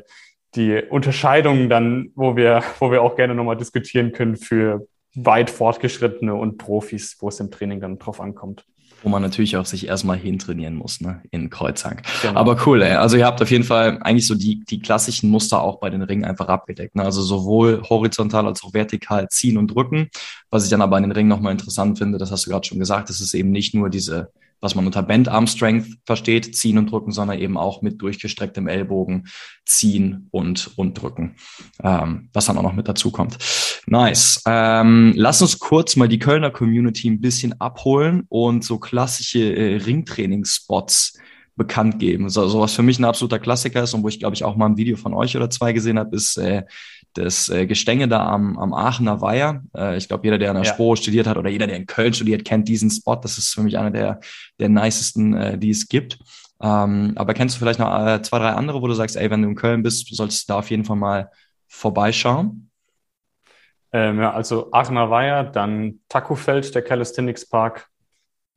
[0.57, 6.35] die Unterscheidungen dann, wo wir, wo wir auch gerne nochmal diskutieren können für weit fortgeschrittene
[6.35, 8.65] und Profis, wo es im Training dann drauf ankommt
[9.03, 12.01] wo man natürlich auch sich erstmal hintrainieren muss, ne, in Kreuzhang.
[12.21, 12.39] Genau.
[12.39, 12.93] Aber cool, ey.
[12.93, 16.01] Also ihr habt auf jeden Fall eigentlich so die, die klassischen Muster auch bei den
[16.01, 16.95] Ringen einfach abgedeckt.
[16.95, 17.03] Ne?
[17.03, 20.09] Also sowohl horizontal als auch vertikal ziehen und drücken.
[20.49, 22.79] Was ich dann aber an den Ringen nochmal interessant finde, das hast du gerade schon
[22.79, 26.77] gesagt, das ist eben nicht nur diese was man unter Band Arm Strength versteht, ziehen
[26.77, 29.27] und drücken, sondern eben auch mit durchgestrecktem Ellbogen
[29.65, 31.35] ziehen und, und drücken,
[31.83, 33.37] ähm, was dann auch noch mit dazu kommt.
[33.85, 34.41] Nice.
[34.45, 39.77] Ähm, lass uns kurz mal die Kölner Community ein bisschen abholen und so klassische äh,
[39.77, 41.17] Ringtraining-Spots
[41.57, 42.29] bekannt geben.
[42.29, 44.55] So, so was für mich ein absoluter Klassiker ist und wo ich glaube ich auch
[44.55, 46.63] mal ein Video von euch oder zwei gesehen habe, ist äh,
[47.13, 49.63] das äh, Gestänge da am, am Aachener Weiher.
[49.75, 50.73] Äh, ich glaube, jeder, der an der ja.
[50.73, 53.15] Spro studiert hat oder jeder, der in Köln studiert, kennt diesen Spot.
[53.15, 54.19] Das ist für mich einer der,
[54.59, 56.19] der nicesten, äh, die es gibt.
[56.61, 59.41] Ähm, aber kennst du vielleicht noch äh, zwei, drei andere, wo du sagst, ey, wenn
[59.41, 61.31] du in Köln bist, solltest du da auf jeden Fall mal
[61.67, 62.69] vorbeischauen?
[63.91, 67.87] Ähm, ja, also Aachener Weiher, dann Takofeld, der Calisthenics Park,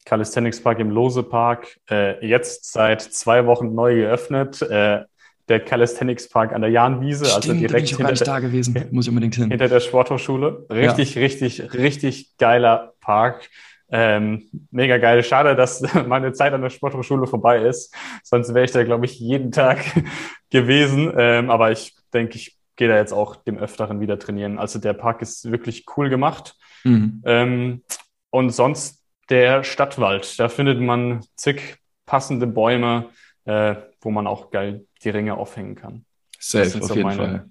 [0.04, 4.62] Calisthenics Park im Lose Park, äh, jetzt seit zwei Wochen neu geöffnet.
[4.62, 5.04] Äh,
[5.50, 9.06] der Calisthenics Park an der Jahnwiese, also Stimmt, also direkt hinter der, da gewesen, muss
[9.06, 9.50] ich unbedingt hin.
[9.50, 10.66] Hinter der Sporthochschule.
[10.70, 11.20] Richtig, ja.
[11.22, 13.50] richtig, richtig geiler Park.
[13.90, 15.22] Ähm, mega geil.
[15.24, 17.92] Schade, dass meine Zeit an der Sporthochschule vorbei ist.
[18.22, 19.78] Sonst wäre ich da, glaube ich, jeden Tag
[20.50, 21.12] gewesen.
[21.16, 24.58] Ähm, aber ich denke, ich gehe da jetzt auch dem Öfteren wieder trainieren.
[24.58, 26.54] Also der Park ist wirklich cool gemacht.
[26.84, 27.22] Mhm.
[27.26, 27.82] Ähm,
[28.30, 30.38] und sonst der Stadtwald.
[30.38, 33.10] Da findet man zig passende Bäume,
[33.44, 36.04] äh, wo man auch geil die Ringe aufhängen kann.
[36.38, 37.50] Safe, auf so jeden Fall.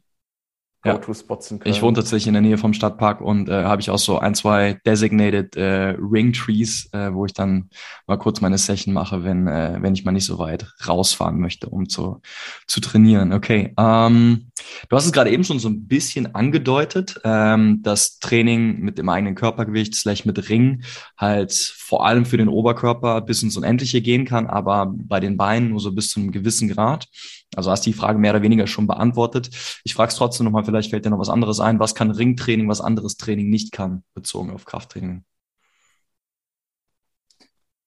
[0.82, 1.76] Go-To-Spots in Köln.
[1.76, 4.34] Ich wohne tatsächlich in der Nähe vom Stadtpark und äh, habe ich auch so ein,
[4.34, 7.70] zwei designated äh, Ring Trees, äh, wo ich dann
[8.08, 11.68] mal kurz meine Session mache, wenn, äh, wenn ich mal nicht so weit rausfahren möchte,
[11.68, 12.22] um zu,
[12.66, 13.34] zu trainieren.
[13.34, 13.74] Okay.
[13.78, 14.52] Ähm,
[14.88, 19.10] du hast es gerade eben schon so ein bisschen angedeutet, ähm, dass Training mit dem
[19.10, 20.84] eigenen Körpergewicht, slash mit Ring,
[21.18, 25.70] halt vor allem für den Oberkörper bis ins Unendliche gehen kann, aber bei den Beinen
[25.70, 27.08] nur so bis zu einem gewissen Grad.
[27.56, 29.50] Also hast die Frage mehr oder weniger schon beantwortet.
[29.84, 31.80] Ich frage es trotzdem nochmal, vielleicht fällt dir noch was anderes ein.
[31.80, 35.24] Was kann Ringtraining, was anderes Training nicht kann, bezogen auf Krafttraining?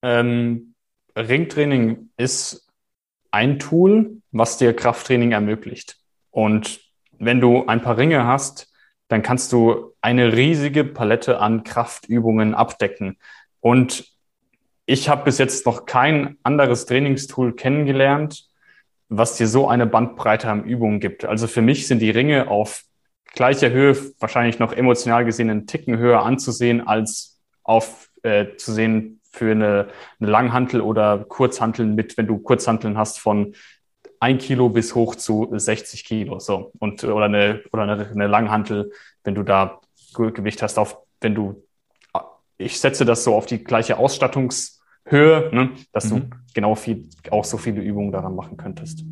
[0.03, 0.75] Ähm,
[1.17, 2.69] Ringtraining ist
[3.31, 5.99] ein Tool, was dir Krafttraining ermöglicht.
[6.31, 6.81] Und
[7.19, 8.73] wenn du ein paar Ringe hast,
[9.09, 13.19] dann kannst du eine riesige Palette an Kraftübungen abdecken.
[13.61, 14.11] Und
[14.87, 18.49] ich habe bis jetzt noch kein anderes Trainingstool kennengelernt,
[19.17, 21.25] was dir so eine Bandbreite an Übungen gibt.
[21.25, 22.85] Also für mich sind die Ringe auf
[23.35, 29.21] gleicher Höhe, wahrscheinlich noch emotional gesehen einen Ticken höher anzusehen, als auf äh, zu sehen
[29.31, 29.89] für eine,
[30.21, 33.55] eine Langhantel oder Kurzhanteln mit, wenn du Kurzhanteln hast von
[34.21, 36.73] ein Kilo bis hoch zu 60 Kilo, so.
[36.79, 38.93] Und, oder eine, oder eine, eine Langhantel,
[39.25, 39.81] wenn du da
[40.15, 41.65] Gewicht hast auf, wenn du,
[42.57, 46.31] ich setze das so auf die gleiche Ausstattungs, Höhe, ne, dass mhm.
[46.31, 49.05] du genau viel, auch so viele Übungen daran machen könntest.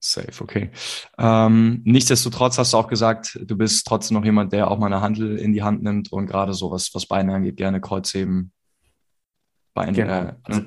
[0.00, 0.70] Safe, okay.
[1.18, 5.00] Ähm, nichtsdestotrotz hast du auch gesagt, du bist trotzdem noch jemand, der auch mal eine
[5.00, 8.52] Handel in die Hand nimmt und gerade so was, was Beine angeht, gerne Kreuzheben.
[9.74, 10.12] Beine, genau.
[10.12, 10.62] äh, also,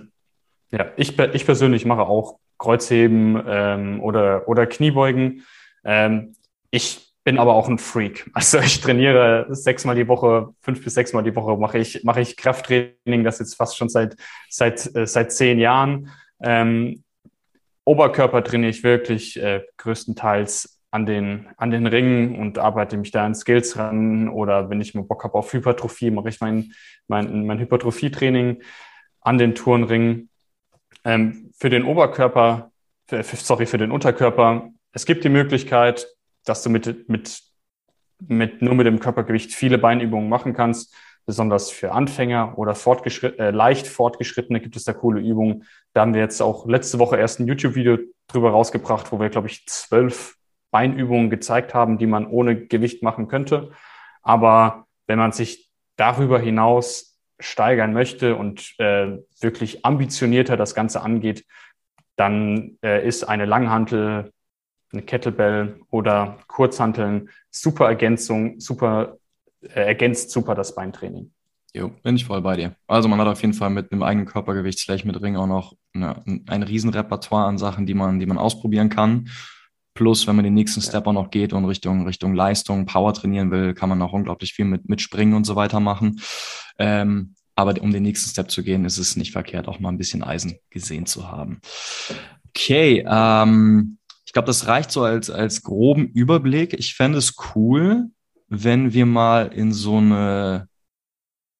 [0.72, 5.46] ja, ich, ich persönlich mache auch Kreuzheben ähm, oder, oder Kniebeugen.
[5.84, 6.36] Ähm,
[6.70, 8.28] ich bin aber auch ein Freak.
[8.34, 12.36] Also ich trainiere sechsmal die Woche, fünf bis sechsmal die Woche mache ich, mache ich
[12.36, 14.15] Krafttraining, das jetzt fast schon seit,
[14.50, 16.10] seit, äh, seit zehn Jahren.
[16.42, 17.04] Ähm,
[17.86, 23.28] Oberkörper trainiere ich wirklich äh, größtenteils an den, an den Ringen und arbeite mich da
[23.28, 24.28] an Skills ran.
[24.28, 26.74] Oder wenn ich mal Bock habe auf Hypertrophie, mache ich mein,
[27.08, 28.63] mein, mein Hypertrophie-Training
[29.22, 30.32] an den Turnringen.
[31.06, 32.72] Ähm, für den Oberkörper,
[33.06, 36.08] für, sorry, für den Unterkörper, es gibt die Möglichkeit,
[36.45, 37.41] dass du mit, mit,
[38.19, 40.95] mit nur mit dem Körpergewicht viele Beinübungen machen kannst.
[41.25, 45.65] Besonders für Anfänger oder fortgeschritt, äh, leicht Fortgeschrittene gibt es da coole Übungen.
[45.93, 49.47] Da haben wir jetzt auch letzte Woche erst ein YouTube-Video drüber rausgebracht, wo wir, glaube
[49.47, 50.38] ich, zwölf
[50.71, 53.71] Beinübungen gezeigt haben, die man ohne Gewicht machen könnte.
[54.21, 61.45] Aber wenn man sich darüber hinaus steigern möchte und äh, wirklich ambitionierter das Ganze angeht,
[62.15, 64.32] dann äh, ist eine Langhantel
[64.91, 69.17] eine Kettlebell oder Kurzhanteln, super Ergänzung, super
[69.62, 71.32] äh, ergänzt super das Beintraining.
[71.73, 72.75] Jo, bin ich voll bei dir.
[72.88, 75.75] Also man hat auf jeden Fall mit einem eigenen Körpergewicht, vielleicht mit Ring auch noch
[75.93, 79.30] eine, ein Riesenrepertoire an Sachen, die man, die man ausprobieren kann.
[79.93, 83.52] Plus, wenn man den nächsten Step auch noch geht und Richtung, Richtung Leistung, Power trainieren
[83.52, 86.19] will, kann man auch unglaublich viel mit, mit Springen und so weiter machen.
[86.80, 89.97] Ähm, aber um den nächsten Step zu gehen, ist es nicht verkehrt, auch mal ein
[89.97, 91.60] bisschen Eisen gesehen zu haben.
[92.47, 93.99] Okay, ähm,
[94.30, 96.76] ich glaube, das reicht so als, als groben Überblick.
[96.76, 98.12] Ich fände es cool,
[98.48, 100.68] wenn wir mal in so eine,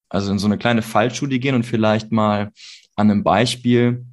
[0.08, 2.52] also in so eine kleine Fallstudie gehen und vielleicht mal
[2.96, 4.06] an einem Beispiel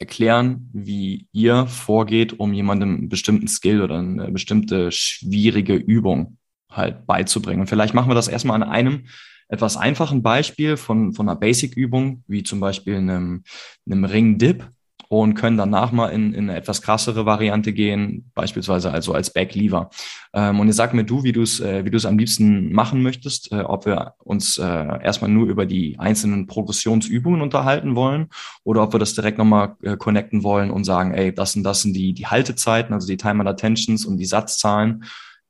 [0.00, 6.36] erklären, wie ihr vorgeht, um jemandem einen bestimmten Skill oder eine bestimmte schwierige Übung
[6.68, 7.60] halt beizubringen.
[7.60, 9.06] Und vielleicht machen wir das erstmal an einem
[9.46, 13.44] etwas einfachen Beispiel von, von einer Basic-Übung, wie zum Beispiel einem,
[13.86, 14.68] einem Ring-Dip
[15.08, 19.90] und können danach mal in, in eine etwas krassere Variante gehen, beispielsweise also als Backlever.
[20.34, 22.72] Ähm, und jetzt sag mir du, wie du es äh, wie du es am liebsten
[22.72, 28.28] machen möchtest, äh, ob wir uns äh, erstmal nur über die einzelnen Progressionsübungen unterhalten wollen
[28.64, 31.80] oder ob wir das direkt nochmal äh, connecten wollen und sagen, ey, das sind das
[31.80, 35.04] sind die, die Haltezeiten, also die Timer Attentions und die Satzzahlen,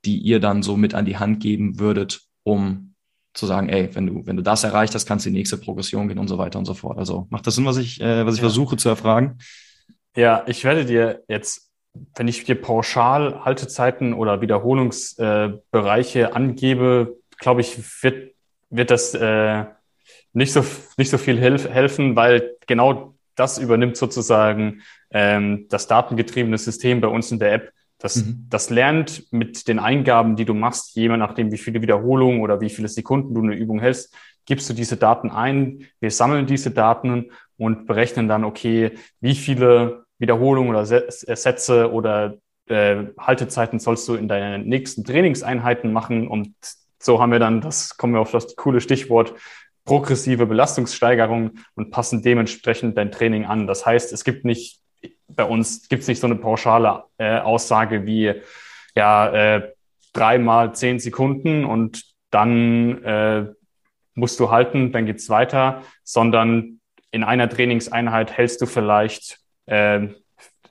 [0.05, 2.88] die ihr dann so mit an die Hand geben würdet, um
[3.38, 6.09] zu sagen, ey, wenn du, wenn du das erreicht hast, kannst du die nächste Progression
[6.09, 6.98] gehen und so weiter und so fort.
[6.98, 8.46] Also macht das Sinn, was ich, äh, was ich ja.
[8.46, 9.38] versuche zu erfragen?
[10.16, 11.70] Ja, ich werde dir jetzt,
[12.16, 18.35] wenn ich dir pauschal Haltezeiten oder Wiederholungsbereiche äh, angebe, glaube ich, wird,
[18.70, 19.64] wird das äh,
[20.33, 20.64] nicht, so,
[20.96, 27.09] nicht so viel helf helfen, weil genau das übernimmt sozusagen ähm, das datengetriebene System bei
[27.09, 28.47] uns in der App das, mhm.
[28.49, 32.71] das lernt mit den Eingaben, die du machst, je nachdem, wie viele Wiederholungen oder wie
[32.71, 34.15] viele Sekunden du eine Übung hältst,
[34.47, 35.87] gibst du diese Daten ein.
[36.01, 43.05] Wir sammeln diese Daten und berechnen dann, okay, wie viele Wiederholungen oder Sätze oder äh,
[43.19, 46.29] Haltezeiten sollst du in deinen nächsten Trainingseinheiten machen.
[46.29, 46.55] Und
[47.01, 49.35] so haben wir dann, das kommen wir auf das coole Stichwort,
[49.85, 53.67] progressive Belastungssteigerung und passen dementsprechend dein Training an.
[53.67, 54.81] Das heißt, es gibt nicht,
[55.29, 58.35] bei uns gibt es nicht so eine pauschale äh, Aussage wie,
[58.95, 59.73] ja, äh,
[60.12, 63.47] dreimal zehn Sekunden und dann äh,
[64.14, 70.09] musst du halten, dann geht's weiter, sondern in einer Trainingseinheit hältst du vielleicht äh,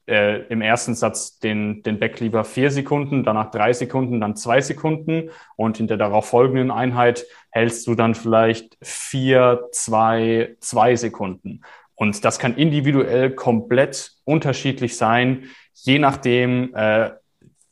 [0.07, 5.29] äh, im ersten Satz den, den Backlever vier Sekunden, danach drei Sekunden, dann zwei Sekunden
[5.55, 11.61] und in der darauf folgenden Einheit hältst du dann vielleicht vier, zwei, zwei Sekunden.
[11.97, 17.09] Und das kann individuell komplett unterschiedlich sein, je nachdem, äh,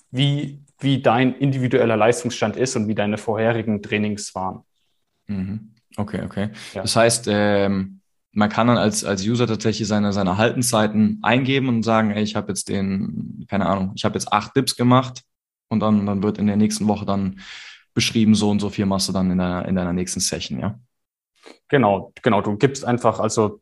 [0.10, 4.64] wie, wie dein individueller Leistungsstand ist und wie deine vorherigen Trainings waren.
[5.28, 5.72] Mhm.
[5.96, 6.50] Okay, okay.
[6.74, 6.82] Ja.
[6.82, 11.84] Das heißt, ähm, man kann dann als, als User tatsächlich seine, seine Haltenzeiten eingeben und
[11.84, 15.22] sagen, ey, ich habe jetzt den, keine Ahnung, ich habe jetzt acht Dips gemacht
[15.70, 17.40] und dann, dann wird in der nächsten Woche dann
[17.94, 20.80] beschrieben, so und so viel machst du dann in deiner, in deiner nächsten Session, ja?
[21.70, 22.42] Genau, genau.
[22.42, 23.62] Du gibst einfach, also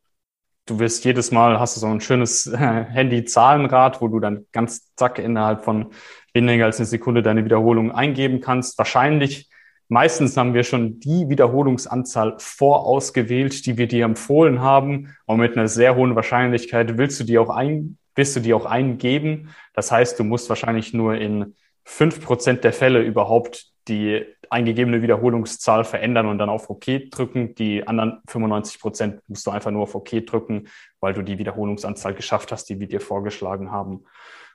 [0.66, 5.20] du wirst jedes Mal, hast du so ein schönes Handy-Zahlenrad, wo du dann ganz zack
[5.20, 5.92] innerhalb von
[6.34, 8.78] weniger als eine Sekunde deine Wiederholung eingeben kannst.
[8.78, 9.50] Wahrscheinlich
[9.94, 15.16] Meistens haben wir schon die Wiederholungsanzahl vorausgewählt, die wir dir empfohlen haben.
[15.26, 18.66] Und mit einer sehr hohen Wahrscheinlichkeit willst du die auch ein, wirst du die auch
[18.66, 19.50] eingeben.
[19.76, 25.84] Das heißt, du musst wahrscheinlich nur in fünf Prozent der Fälle überhaupt die eingegebene Wiederholungszahl
[25.84, 27.56] verändern und dann auf OK drücken.
[27.56, 30.68] Die anderen 95 Prozent musst du einfach nur auf OK drücken,
[31.00, 34.06] weil du die Wiederholungsanzahl geschafft hast, die wir dir vorgeschlagen haben.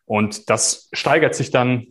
[0.07, 1.89] Und das steigert sich dann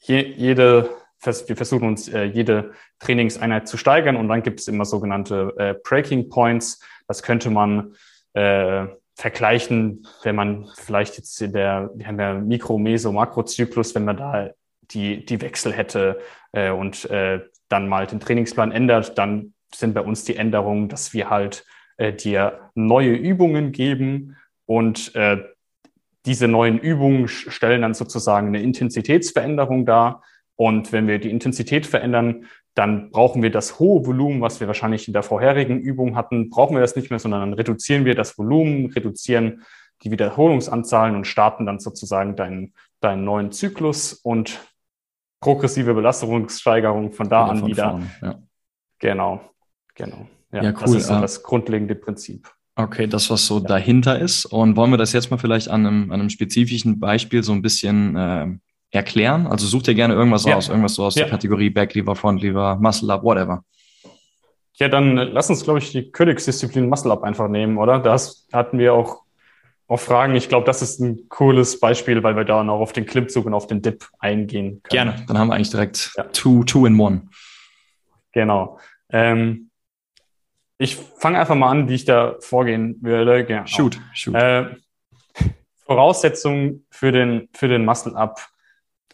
[0.00, 0.90] je, jede
[1.24, 5.74] wir versuchen uns äh, jede Trainingseinheit zu steigern und dann gibt es immer sogenannte äh,
[5.74, 6.80] Breaking Points.
[7.06, 7.94] Das könnte man
[8.32, 14.04] äh, vergleichen, wenn man vielleicht jetzt in der, wir haben ja Mikro-, Meso-, Makrozyklus, wenn
[14.04, 14.50] man da
[14.94, 16.20] die, die Wechsel hätte
[16.52, 21.12] äh, und äh, dann mal den Trainingsplan ändert, dann sind bei uns die Änderungen, dass
[21.12, 21.64] wir halt
[21.96, 25.38] äh, dir neue Übungen geben und äh,
[26.26, 30.22] diese neuen Übungen stellen dann sozusagen eine Intensitätsveränderung dar.
[30.54, 35.06] Und wenn wir die Intensität verändern, dann brauchen wir das hohe Volumen, was wir wahrscheinlich
[35.08, 38.38] in der vorherigen Übung hatten, brauchen wir das nicht mehr, sondern dann reduzieren wir das
[38.38, 39.62] Volumen, reduzieren
[40.02, 44.60] die Wiederholungsanzahlen und starten dann sozusagen deinen, deinen neuen Zyklus und
[45.42, 47.90] progressive Belastungssteigerung von da wieder an von wieder.
[47.90, 48.42] Vorne, ja.
[48.98, 49.40] Genau,
[49.94, 50.26] genau.
[50.52, 50.80] Ja, ja cool.
[50.80, 52.48] Das ist so das grundlegende Prinzip.
[52.74, 53.64] Okay, das, was so ja.
[53.64, 54.46] dahinter ist.
[54.46, 57.60] Und wollen wir das jetzt mal vielleicht an einem, an einem spezifischen Beispiel so ein
[57.60, 58.46] bisschen äh,
[58.90, 59.46] erklären?
[59.46, 60.56] Also such dir gerne irgendwas ja.
[60.56, 61.24] aus, irgendwas so aus ja.
[61.24, 63.62] der Kategorie Backlever, Frontlever, Muscle Up, whatever.
[64.74, 67.98] Ja, dann lass uns, glaube ich, die Königsdisziplin Muscle Up einfach nehmen, oder?
[67.98, 69.21] Das hatten wir auch
[69.92, 70.34] auf Fragen.
[70.34, 73.54] Ich glaube, das ist ein cooles Beispiel, weil wir da noch auf den Klimmzug und
[73.54, 75.12] auf den Dip eingehen können.
[75.12, 76.24] Gerne, dann haben wir eigentlich direkt ja.
[76.24, 77.28] two, two in one.
[78.32, 78.78] Genau.
[79.10, 79.70] Ähm,
[80.78, 83.44] ich fange einfach mal an, wie ich da vorgehen würde.
[83.44, 83.66] Genau.
[83.66, 84.34] Shoot, shoot.
[84.34, 84.76] Äh,
[85.84, 88.48] Voraussetzungen für den, für den Muscle Up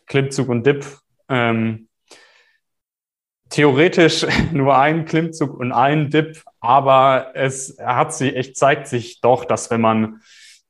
[0.07, 0.87] Klimmzug und Dip.
[1.29, 1.89] Ähm,
[3.51, 9.45] theoretisch nur ein Klimmzug und ein Dip, aber es hat sich, echt zeigt sich doch,
[9.45, 10.23] dass wenn man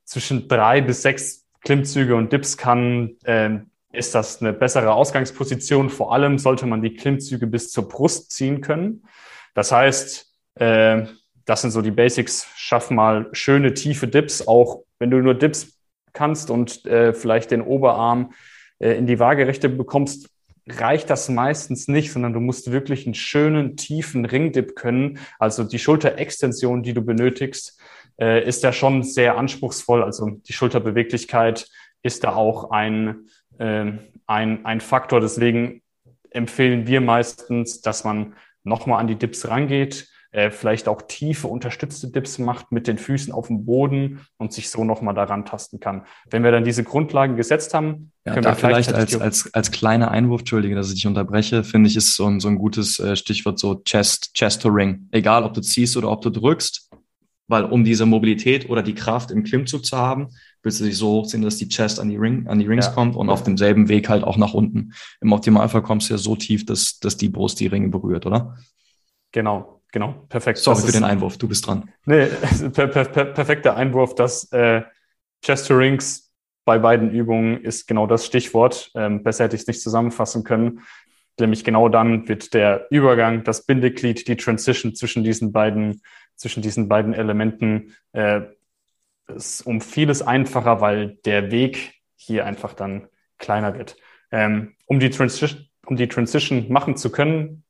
[0.09, 3.59] zwischen drei bis sechs Klimmzüge und Dips kann, äh,
[3.91, 5.91] ist das eine bessere Ausgangsposition.
[5.91, 9.03] Vor allem sollte man die Klimmzüge bis zur Brust ziehen können.
[9.53, 11.03] Das heißt, äh,
[11.45, 12.47] das sind so die Basics.
[12.55, 15.77] Schaff mal schöne tiefe Dips, auch wenn du nur Dips
[16.11, 18.33] kannst und äh, vielleicht den Oberarm
[18.79, 20.29] äh, in die Waagerechte bekommst,
[20.67, 25.19] reicht das meistens nicht, sondern du musst wirklich einen schönen, tiefen Ringdip können.
[25.37, 27.78] Also die Schulterextension, die du benötigst,
[28.19, 30.03] äh, ist ja schon sehr anspruchsvoll.
[30.03, 31.67] Also die Schulterbeweglichkeit
[32.03, 33.27] ist da auch ein,
[33.57, 33.91] äh,
[34.27, 35.21] ein, ein Faktor.
[35.21, 35.81] Deswegen
[36.31, 42.07] empfehlen wir meistens, dass man nochmal an die Dips rangeht, äh, vielleicht auch tiefe unterstützte
[42.07, 46.05] Dips macht mit den Füßen auf dem Boden und sich so nochmal daran tasten kann.
[46.29, 49.71] Wenn wir dann diese Grundlagen gesetzt haben, ja, können da wir vielleicht als, als, als
[49.71, 52.99] kleiner Einwurf, entschuldige, dass ich dich unterbreche, finde ich, ist so ein, so ein gutes
[52.99, 55.07] äh, Stichwort so Chest, Chest to Ring.
[55.11, 56.91] Egal, ob du ziehst oder ob du drückst,
[57.49, 60.29] weil um diese Mobilität oder die Kraft im Klimmzug zu haben,
[60.63, 62.91] willst du dich so hochziehen, dass die Chest an die, Ring, an die Rings ja.
[62.93, 64.93] kommt und auf demselben Weg halt auch nach unten.
[65.19, 68.55] Im Optimalfall kommst du ja so tief, dass, dass die Brust die Ringe berührt, oder?
[69.31, 70.59] Genau, Genau, perfekt.
[70.59, 71.89] Sorry das für den Einwurf, du bist dran.
[72.05, 72.27] Nee,
[72.73, 74.83] per, per, per, perfekter Einwurf, dass äh,
[75.43, 76.31] Chest to Rings
[76.65, 78.91] bei beiden Übungen ist genau das Stichwort.
[78.93, 80.81] Ähm, besser hätte ich es nicht zusammenfassen können.
[81.39, 86.01] Nämlich genau dann wird der Übergang, das Bindeglied, die Transition zwischen diesen beiden,
[86.39, 88.41] zwischen diesen beiden Elementen äh,
[89.27, 93.97] ist um vieles einfacher, weil der Weg hier einfach dann kleiner wird.
[94.31, 97.63] Ähm, um, die Transition, um die Transition machen zu können,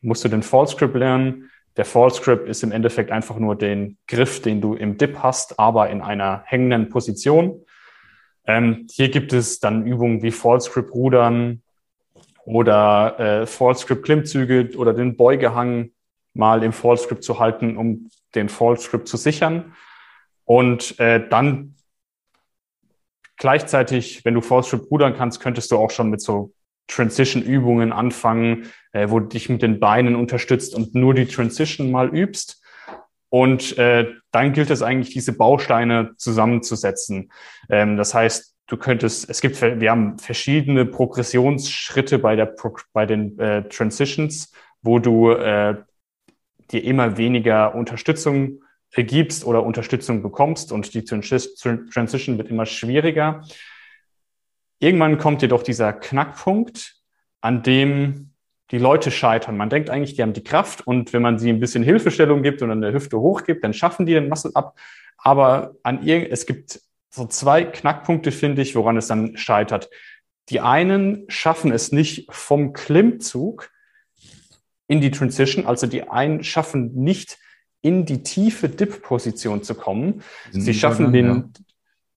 [0.00, 1.48] musst du den Fallscript lernen.
[1.76, 5.58] der False Grip ist im Endeffekt einfach nur den Griff, den du im Dip hast,
[5.58, 7.64] aber in einer hängenden Position.
[8.44, 11.62] Ähm, hier gibt es dann Übungen wie False Grip Rudern
[12.44, 13.46] oder äh,
[13.86, 15.92] Grip Klimmzüge oder den Beugehang
[16.34, 19.74] mal im False Grip zu halten, um den False Grip zu sichern.
[20.44, 21.74] Und äh, dann
[23.36, 26.52] gleichzeitig, wenn du False Grip rudern kannst, könntest du auch schon mit so
[26.88, 32.08] Transition-Übungen anfangen, äh, wo du dich mit den Beinen unterstützt und nur die Transition mal
[32.08, 32.62] übst.
[33.28, 37.32] Und äh, dann gilt es eigentlich, diese Bausteine zusammenzusetzen.
[37.70, 42.54] Ähm, das heißt, du könntest, es gibt, wir haben verschiedene Progressionsschritte bei der,
[42.92, 44.52] bei den äh, Transitions,
[44.82, 45.76] wo du äh,
[46.72, 48.62] dir immer weniger Unterstützung
[48.94, 53.42] gibst oder Unterstützung bekommst und die Transition wird immer schwieriger.
[54.78, 56.96] Irgendwann kommt jedoch dieser Knackpunkt,
[57.40, 58.32] an dem
[58.70, 59.56] die Leute scheitern.
[59.56, 62.62] Man denkt eigentlich, die haben die Kraft und wenn man sie ein bisschen Hilfestellung gibt
[62.62, 64.78] und an der Hüfte hochgibt, dann schaffen die den Muscle ab.
[65.18, 69.90] Aber an es gibt so zwei Knackpunkte, finde ich, woran es dann scheitert.
[70.48, 73.70] Die einen schaffen es nicht vom Klimmzug
[74.92, 77.38] in die Transition, also die einen schaffen nicht
[77.80, 80.22] in die tiefe Dip-Position zu kommen.
[80.50, 81.44] Sie schaffen den, ja.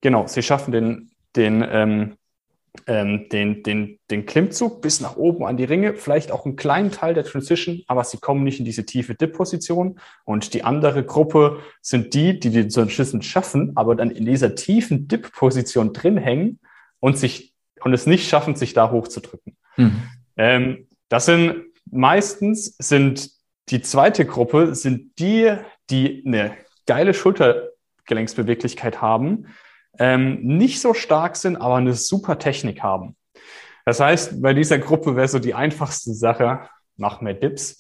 [0.01, 2.17] genau, sie schaffen den, den, ähm,
[2.86, 6.91] ähm, den, den, den Klimmzug bis nach oben an die Ringe, vielleicht auch einen kleinen
[6.91, 9.97] Teil der Transition, aber sie kommen nicht in diese tiefe Dip-Position.
[10.26, 15.07] Und die andere Gruppe sind die, die den Transition schaffen, aber dann in dieser tiefen
[15.07, 16.59] Dip-Position drin hängen
[16.99, 19.55] und sich und es nicht schaffen, sich da hochzudrücken.
[19.78, 20.01] Mhm.
[20.36, 23.31] Ähm, das sind meistens sind
[23.69, 25.55] die zweite Gruppe sind die,
[25.89, 26.55] die eine
[26.86, 29.47] geile Schultergelenksbeweglichkeit haben,
[29.97, 33.15] ähm, nicht so stark sind, aber eine super Technik haben.
[33.86, 36.67] Das heißt, bei dieser Gruppe wäre so die einfachste Sache,
[36.97, 37.77] mach mehr Dips.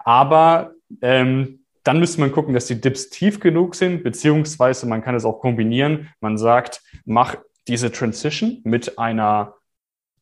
[0.00, 5.14] Aber ähm, dann müsste man gucken, dass die Dips tief genug sind, beziehungsweise man kann
[5.14, 6.10] es auch kombinieren.
[6.20, 7.36] Man sagt, mach
[7.68, 9.54] diese Transition mit einer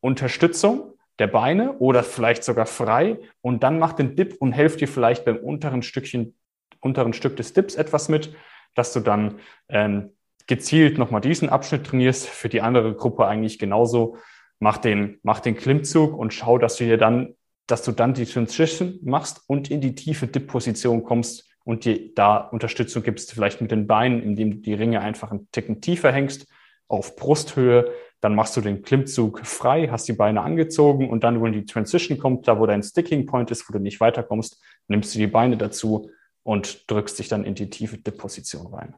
[0.01, 4.89] Unterstützung der Beine oder vielleicht sogar frei und dann mach den Dip und helft dir
[4.89, 6.35] vielleicht beim unteren Stückchen,
[6.81, 8.35] unteren Stück des Dips etwas mit,
[8.75, 9.39] dass du dann
[9.69, 10.13] ähm,
[10.47, 12.29] gezielt nochmal diesen Abschnitt trainierst.
[12.29, 14.17] Für die andere Gruppe eigentlich genauso.
[14.59, 17.35] Mach den, mach den Klimmzug und schau, dass du dir dann,
[17.67, 22.37] dass du dann die Transition machst und in die tiefe Dip-Position kommst und dir da
[22.37, 26.47] Unterstützung gibst, vielleicht mit den Beinen, indem du die Ringe einfach einen Ticken tiefer hängst,
[26.89, 31.53] auf Brusthöhe, dann machst du den Klimmzug frei, hast die Beine angezogen und dann, wenn
[31.53, 35.19] die Transition kommt, da wo dein Sticking Point ist, wo du nicht weiterkommst, nimmst du
[35.19, 36.11] die Beine dazu
[36.43, 38.95] und drückst dich dann in die tiefe Dip-Position rein.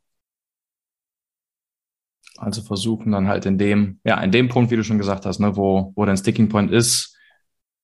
[2.37, 5.39] Also versuchen dann halt in dem, ja, in dem Punkt, wie du schon gesagt hast,
[5.39, 7.17] ne, wo, wo dein Sticking Point ist,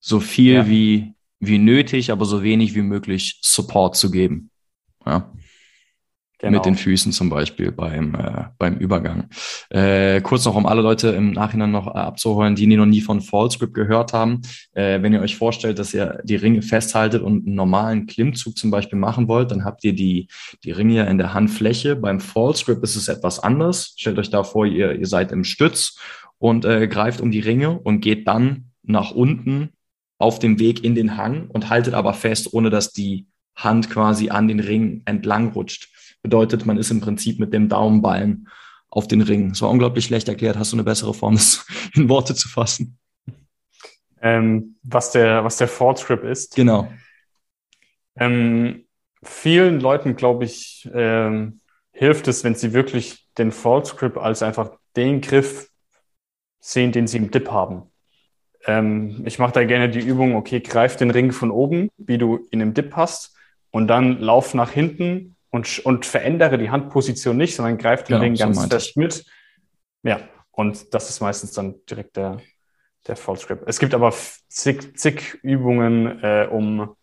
[0.00, 0.68] so viel ja.
[0.68, 4.50] wie, wie nötig, aber so wenig wie möglich Support zu geben.
[5.06, 5.32] Ja.
[6.40, 6.52] Genau.
[6.52, 9.28] Mit den Füßen zum Beispiel beim, äh, beim Übergang.
[9.70, 13.20] Äh, kurz noch, um alle Leute im Nachhinein noch äh, abzuholen, die, noch nie von
[13.20, 14.42] Fallscript gehört haben.
[14.72, 18.70] Äh, wenn ihr euch vorstellt, dass ihr die Ringe festhaltet und einen normalen Klimmzug zum
[18.70, 20.28] Beispiel machen wollt, dann habt ihr die,
[20.62, 21.96] die Ringe ja in der Handfläche.
[21.96, 23.94] Beim Fallscript ist es etwas anders.
[23.96, 25.98] Stellt euch da vor, ihr, ihr seid im Stütz
[26.38, 29.70] und äh, greift um die Ringe und geht dann nach unten
[30.18, 33.26] auf dem Weg in den Hang und haltet aber fest, ohne dass die
[33.56, 35.88] Hand quasi an den Ring entlang rutscht.
[36.22, 38.48] Bedeutet, man ist im Prinzip mit dem Daumenballen
[38.90, 39.50] auf den Ring.
[39.50, 40.56] Das war unglaublich schlecht erklärt.
[40.56, 42.98] Hast du eine bessere Form, das in Worte zu fassen?
[44.20, 46.56] Ähm, was der, was der Grip ist.
[46.56, 46.90] Genau.
[48.16, 48.86] Ähm,
[49.22, 51.60] vielen Leuten, glaube ich, ähm,
[51.92, 55.70] hilft es, wenn sie wirklich den False Grip als einfach den Griff
[56.60, 57.90] sehen, den sie im Dip haben.
[58.66, 62.46] Ähm, ich mache da gerne die Übung, okay, greif den Ring von oben, wie du
[62.50, 63.36] ihn im Dip hast,
[63.70, 68.20] und dann lauf nach hinten und, und verändere die Handposition nicht, sondern greife den ja,
[68.20, 69.24] Ring ganz so fest mit.
[70.04, 70.20] Ja,
[70.52, 72.40] und das ist meistens dann direkt der,
[73.08, 73.64] der False Grip.
[73.66, 74.14] Es gibt aber
[74.48, 76.94] zig, zig Übungen, äh, um,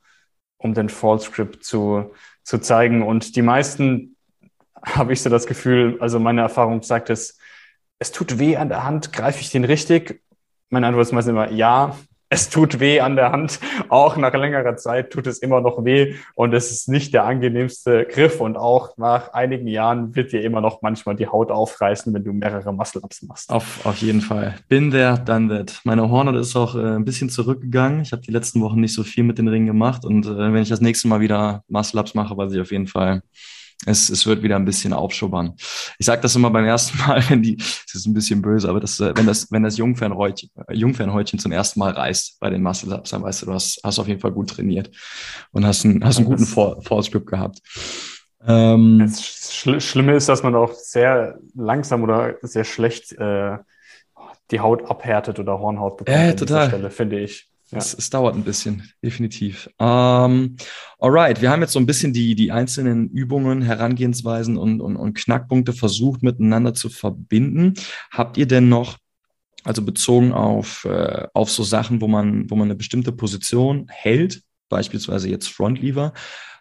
[0.57, 3.03] um den False Grip zu, zu zeigen.
[3.03, 4.15] Und die meisten
[4.85, 7.37] habe ich so das Gefühl, also meine Erfahrung sagt es,
[7.99, 10.21] es tut weh an der Hand, greife ich den richtig?
[10.69, 11.97] Meine Antwort ist meistens immer ja,
[12.35, 13.59] es tut weh an der Hand.
[13.87, 18.05] Auch nach längerer Zeit tut es immer noch weh und es ist nicht der angenehmste
[18.05, 18.41] Griff.
[18.41, 22.33] Und auch nach einigen Jahren wird dir immer noch manchmal die Haut aufreißen, wenn du
[22.33, 23.49] mehrere Muscle-Ups machst.
[23.49, 24.55] Auf, auf jeden Fall.
[24.67, 25.79] Bin there, done that.
[25.85, 28.01] Meine Hornet ist auch äh, ein bisschen zurückgegangen.
[28.01, 30.03] Ich habe die letzten Wochen nicht so viel mit den Ringen gemacht.
[30.03, 33.21] Und äh, wenn ich das nächste Mal wieder Muscle-Ups mache, weiß ich auf jeden Fall,
[33.85, 35.53] es, es wird wieder ein bisschen aufschubbern.
[35.99, 38.79] Ich sage das immer beim ersten Mal, wenn die, es ist ein bisschen böse, aber
[38.79, 43.23] das, wenn das, wenn das Jungfernhäutchen, Jungfernhäutchen zum ersten Mal reißt bei den Muscle-Ups, dann
[43.23, 44.91] weißt du, du hast, hast auf jeden Fall gut trainiert
[45.51, 47.59] und hast einen, hast einen guten False Grip gehabt.
[48.47, 53.57] Ähm, das Schl Schlimme ist, dass man auch sehr langsam oder sehr schlecht äh,
[54.51, 56.17] die Haut abhärtet oder Hornhaut bekommt.
[56.17, 56.67] Ja, total.
[56.67, 57.49] Stelle, finde ich.
[57.71, 57.79] Ja.
[57.79, 59.69] Es, es, dauert ein bisschen, definitiv.
[59.79, 60.55] Ähm,
[60.99, 65.15] alright, wir haben jetzt so ein bisschen die, die einzelnen Übungen, Herangehensweisen und, und, und
[65.15, 67.73] Knackpunkte versucht miteinander zu verbinden.
[68.11, 68.97] Habt ihr denn noch,
[69.63, 74.43] also bezogen auf, äh, auf so Sachen, wo man, wo man eine bestimmte Position hält,
[74.69, 76.13] beispielsweise jetzt Frontlever,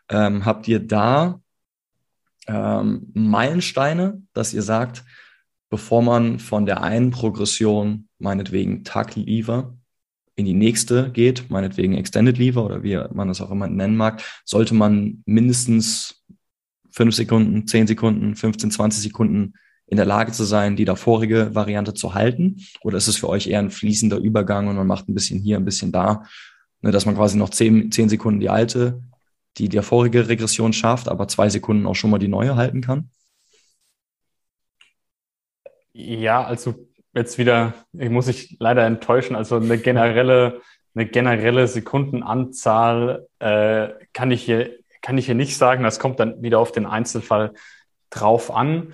[0.09, 1.41] ähm, habt ihr da
[2.47, 5.05] ähm, Meilensteine, dass ihr sagt,
[5.69, 9.77] bevor man von der einen Progression, meinetwegen Tag Lever,
[10.37, 14.23] in die nächste geht, meinetwegen Extended Lever oder wie man das auch immer nennen mag,
[14.45, 16.25] sollte man mindestens
[16.91, 19.55] fünf Sekunden, zehn Sekunden, 15, 20 Sekunden
[19.87, 22.57] in der Lage zu sein, die davorige Variante zu halten?
[22.83, 25.57] Oder ist es für euch eher ein fließender Übergang und man macht ein bisschen hier,
[25.57, 26.25] ein bisschen da,
[26.83, 29.03] ne, dass man quasi noch zehn, zehn Sekunden die alte,
[29.59, 33.11] die davorige Regression schafft, aber zwei Sekunden auch schon mal die neue halten kann?
[35.93, 40.61] Ja, also jetzt wieder, ich muss ich leider enttäuschen, also eine generelle,
[40.95, 45.83] eine generelle Sekundenanzahl äh, kann ich hier, kann ich hier nicht sagen.
[45.83, 47.55] Das kommt dann wieder auf den Einzelfall
[48.11, 48.93] drauf an.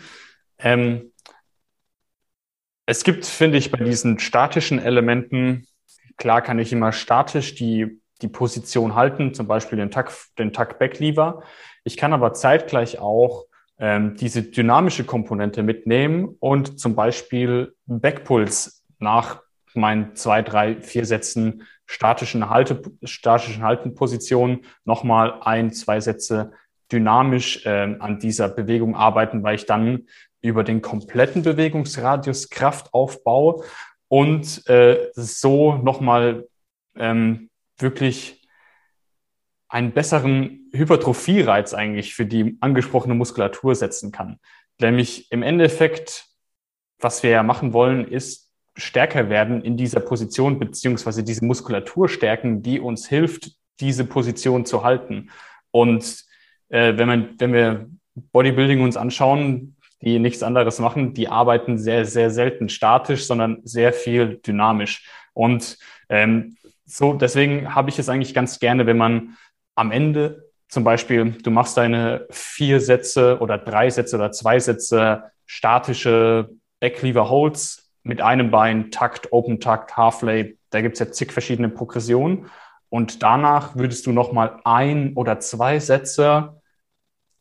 [0.58, 1.12] Ähm,
[2.86, 5.66] es gibt, finde ich, bei diesen statischen Elementen,
[6.16, 10.78] klar kann ich immer statisch die, die Position halten, zum Beispiel den Tuck, den Tuck
[10.78, 11.42] Back Lever.
[11.84, 13.46] Ich kann aber zeitgleich auch
[13.80, 19.42] ähm, diese dynamische Komponente mitnehmen und zum Beispiel Backpuls nach
[19.74, 26.52] meinen zwei, drei, vier Sätzen statischen, Halte, statischen Haltenpositionen nochmal ein, zwei Sätze
[26.92, 30.06] dynamisch äh, an dieser Bewegung arbeiten, weil ich dann
[30.42, 33.64] über den kompletten Bewegungsradius Kraft aufbaue
[34.08, 36.46] und äh, so nochmal
[36.96, 38.39] ähm, wirklich
[39.70, 44.38] einen besseren Hypertrophie-Reiz eigentlich für die angesprochene Muskulatur setzen kann.
[44.80, 46.26] Nämlich im Endeffekt,
[46.98, 52.62] was wir ja machen wollen, ist stärker werden in dieser Position, beziehungsweise diese Muskulatur stärken,
[52.62, 55.30] die uns hilft, diese Position zu halten.
[55.70, 56.24] Und
[56.68, 57.88] äh, wenn, man, wenn wir
[58.32, 63.92] Bodybuilding uns anschauen, die nichts anderes machen, die arbeiten sehr, sehr selten statisch, sondern sehr
[63.92, 65.08] viel dynamisch.
[65.32, 66.56] Und ähm,
[66.86, 69.36] so, deswegen habe ich es eigentlich ganz gerne, wenn man
[69.80, 75.24] am Ende zum Beispiel, du machst deine vier Sätze oder drei Sätze oder zwei Sätze
[75.46, 76.50] statische
[76.80, 80.58] Backlever Holds mit einem Bein, Takt, Open Takt, Halflay.
[80.68, 82.46] Da gibt es ja zig verschiedene Progressionen.
[82.90, 86.60] Und danach würdest du nochmal ein oder zwei Sätze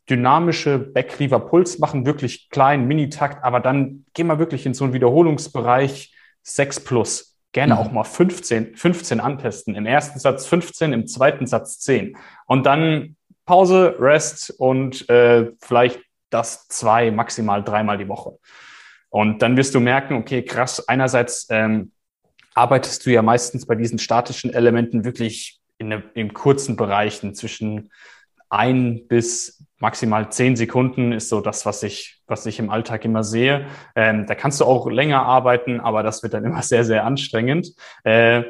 [0.09, 4.93] dynamische Backlever Puls machen, wirklich klein, Mini-Takt, aber dann geh mal wirklich in so einen
[4.93, 7.79] Wiederholungsbereich 6 plus gerne mhm.
[7.79, 9.75] auch mal 15, 15 antesten.
[9.75, 12.17] Im ersten Satz 15, im zweiten Satz 10.
[12.45, 18.37] Und dann Pause, Rest und äh, vielleicht das zwei, maximal dreimal die Woche.
[19.09, 21.91] Und dann wirst du merken, okay, krass, einerseits ähm,
[22.53, 27.91] arbeitest du ja meistens bei diesen statischen Elementen wirklich in, ne, in kurzen Bereichen zwischen
[28.49, 33.23] ein bis maximal zehn Sekunden ist so das, was ich, was ich im Alltag immer
[33.23, 33.67] sehe.
[33.95, 37.73] Ähm, da kannst du auch länger arbeiten, aber das wird dann immer sehr, sehr anstrengend.
[38.03, 38.43] Äh,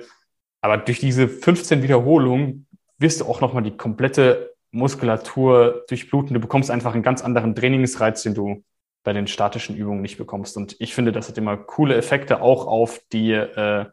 [0.62, 6.34] aber durch diese 15 Wiederholungen wirst du auch nochmal die komplette Muskulatur durchbluten.
[6.34, 8.64] Du bekommst einfach einen ganz anderen Trainingsreiz, den du
[9.04, 10.58] bei den statischen Übungen nicht bekommst.
[10.58, 13.86] Und ich finde, das hat immer coole Effekte auch auf die, äh,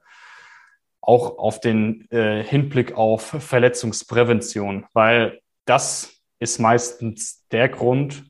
[1.00, 8.24] auch auf den äh, Hinblick auf Verletzungsprävention, weil das ist meistens der Grund,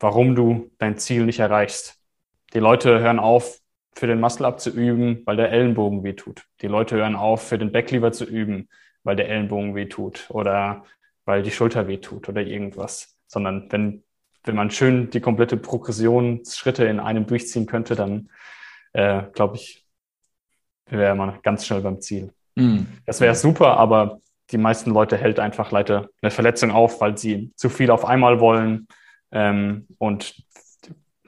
[0.00, 1.98] warum du dein Ziel nicht erreichst.
[2.52, 3.58] Die Leute hören auf,
[3.94, 6.44] für den Muscle-Up zu üben, weil der Ellenbogen wehtut.
[6.60, 8.68] Die Leute hören auf, für den Backlever zu üben,
[9.04, 10.84] weil der Ellenbogen wehtut oder
[11.24, 13.16] weil die Schulter wehtut oder irgendwas.
[13.26, 14.02] Sondern wenn,
[14.42, 18.30] wenn man schön die komplette Progressionsschritte in einem durchziehen könnte, dann
[18.92, 19.86] äh, glaube ich,
[20.86, 22.32] wäre man ganz schnell beim Ziel.
[22.56, 22.80] Mm.
[23.06, 24.20] Das wäre super, aber
[24.54, 28.40] die meisten Leute hält einfach leider eine Verletzung auf, weil sie zu viel auf einmal
[28.40, 28.86] wollen
[29.32, 30.42] ähm, und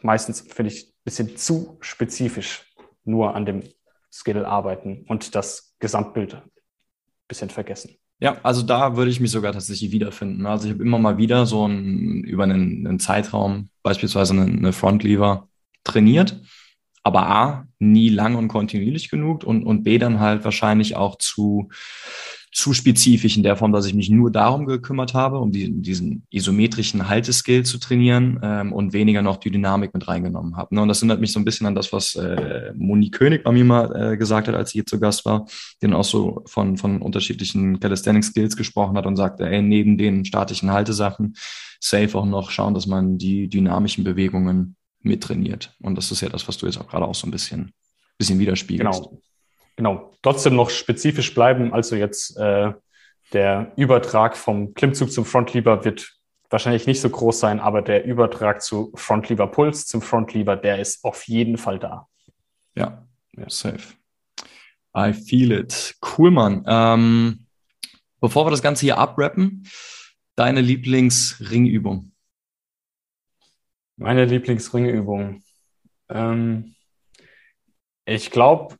[0.00, 2.72] meistens finde ich ein bisschen zu spezifisch
[3.04, 3.64] nur an dem
[4.12, 6.42] Skill arbeiten und das Gesamtbild ein
[7.28, 7.96] bisschen vergessen.
[8.18, 10.46] Ja, also da würde ich mich sogar tatsächlich wiederfinden.
[10.46, 14.72] Also ich habe immer mal wieder so ein, über einen, einen Zeitraum beispielsweise eine, eine
[14.72, 15.48] Frontlever
[15.84, 16.40] trainiert,
[17.02, 21.68] aber A, nie lang und kontinuierlich genug und, und B, dann halt wahrscheinlich auch zu
[22.56, 26.26] zu spezifisch in der Form, dass ich mich nur darum gekümmert habe, um diesen, diesen
[26.30, 30.74] isometrischen Halteskill zu trainieren ähm, und weniger noch die Dynamik mit reingenommen habe.
[30.74, 30.80] Ne?
[30.80, 33.66] Und das erinnert mich so ein bisschen an das, was äh, Moni König bei mir
[33.66, 35.46] mal äh, gesagt hat, als sie hier zu Gast war,
[35.82, 40.24] den auch so von, von unterschiedlichen Calisthenics Skills gesprochen hat und sagte, ey, neben den
[40.24, 41.34] statischen Haltesachen
[41.78, 45.74] safe auch noch schauen, dass man die dynamischen Bewegungen mittrainiert.
[45.82, 47.72] Und das ist ja das, was du jetzt auch gerade auch so ein bisschen,
[48.16, 49.02] bisschen widerspiegelst.
[49.02, 49.20] Genau
[49.76, 51.72] genau, trotzdem noch spezifisch bleiben.
[51.72, 52.72] Also jetzt äh,
[53.32, 56.16] der Übertrag vom Klimmzug zum Frontlever wird
[56.50, 61.04] wahrscheinlich nicht so groß sein, aber der Übertrag zu Frontlever Puls, zum Frontlever, der ist
[61.04, 62.08] auf jeden Fall da.
[62.74, 63.06] Ja,
[63.36, 63.48] ja.
[63.48, 63.94] safe.
[64.96, 65.96] I feel it.
[66.00, 66.64] Cool, Mann.
[66.66, 67.46] Ähm,
[68.20, 69.68] bevor wir das Ganze hier abrappen,
[70.36, 72.12] deine Lieblingsringübung?
[73.96, 75.42] Meine Lieblingsringübung.
[76.08, 76.74] Ähm,
[78.04, 78.76] ich glaube,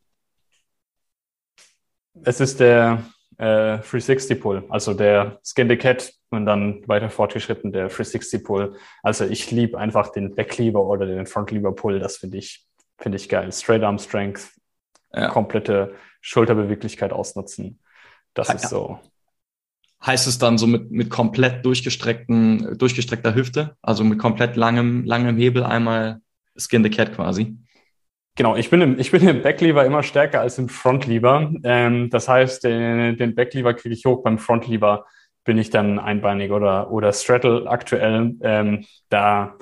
[2.24, 3.04] es ist der
[3.38, 8.76] äh, 360 Pull, also der Skin the Cat und dann weiter fortgeschritten der 360 Pull.
[9.02, 12.66] Also ich liebe einfach den Backlever oder den Frontlever Pull, das finde ich,
[12.98, 13.52] finde ich geil.
[13.52, 14.50] Straight Arm Strength,
[15.12, 15.28] ja.
[15.28, 17.78] komplette Schulterbeweglichkeit ausnutzen.
[18.34, 18.54] Das ja.
[18.54, 19.00] ist so.
[20.04, 25.36] Heißt es dann so mit, mit komplett durchgestreckten, durchgestreckter Hüfte, also mit komplett langem, langem
[25.36, 26.20] Hebel einmal
[26.56, 27.56] Skin the Cat quasi?
[28.36, 31.52] Genau, ich bin im, ich bin im Backlever immer stärker als im Frontlever.
[31.64, 35.06] Ähm, das heißt, den, den Backlever kriege ich hoch, beim Frontlever
[35.44, 38.34] bin ich dann einbeinig oder, oder Straddle aktuell.
[38.42, 39.54] Ähm, da,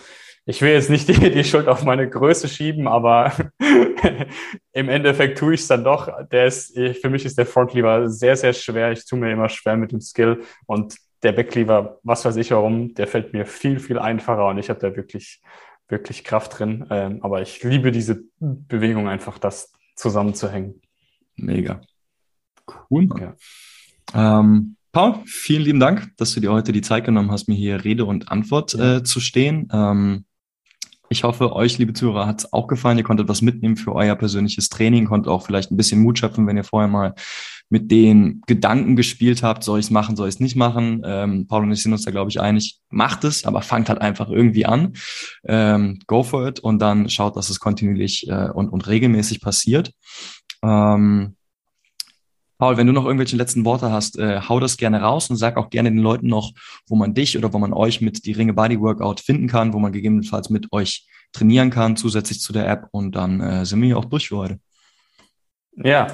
[0.45, 3.33] ich will jetzt nicht die, die Schuld auf meine Größe schieben, aber
[4.73, 6.11] im Endeffekt tue ich es dann doch.
[6.33, 8.91] Der ist, für mich ist der Frontlever sehr, sehr schwer.
[8.91, 12.93] Ich tue mir immer schwer mit dem Skill und der Backlever, was weiß ich warum,
[12.95, 15.41] der fällt mir viel, viel einfacher und ich habe da wirklich
[15.89, 16.87] wirklich Kraft drin.
[16.91, 20.81] Ähm, aber ich liebe diese Bewegung einfach, das zusammenzuhängen.
[21.37, 21.81] Mega.
[22.91, 23.09] Cool.
[23.21, 24.41] Ja.
[24.41, 27.85] Ähm, Paul, vielen lieben Dank, dass du dir heute die Zeit genommen hast, mir hier
[27.85, 29.69] Rede und Antwort äh, zu stehen.
[29.73, 30.25] Ähm,
[31.09, 32.99] ich hoffe, euch, liebe Zuhörer, hat es auch gefallen.
[32.99, 36.47] Ihr konntet was mitnehmen für euer persönliches Training, konntet auch vielleicht ein bisschen Mut schöpfen,
[36.47, 37.15] wenn ihr vorher mal
[37.75, 41.03] mit den Gedanken gespielt habt, soll ich es machen, soll ich es nicht machen.
[41.05, 44.01] Ähm, Paul und ich sind uns da, glaube ich, einig, macht es, aber fangt halt
[44.01, 44.93] einfach irgendwie an.
[45.43, 49.93] Ähm, go for it und dann schaut, dass es kontinuierlich äh, und, und regelmäßig passiert.
[50.63, 51.35] Ähm,
[52.59, 55.57] Paul, wenn du noch irgendwelche letzten Worte hast, äh, hau das gerne raus und sag
[55.57, 56.53] auch gerne den Leuten noch,
[56.87, 59.81] wo man dich oder wo man euch mit die Ringe Body Workout finden kann, wo
[59.81, 62.87] man gegebenenfalls mit euch trainieren kann, zusätzlich zu der App.
[62.93, 64.61] Und dann äh, sind wir hier auch durch für heute.
[65.75, 66.07] Ja,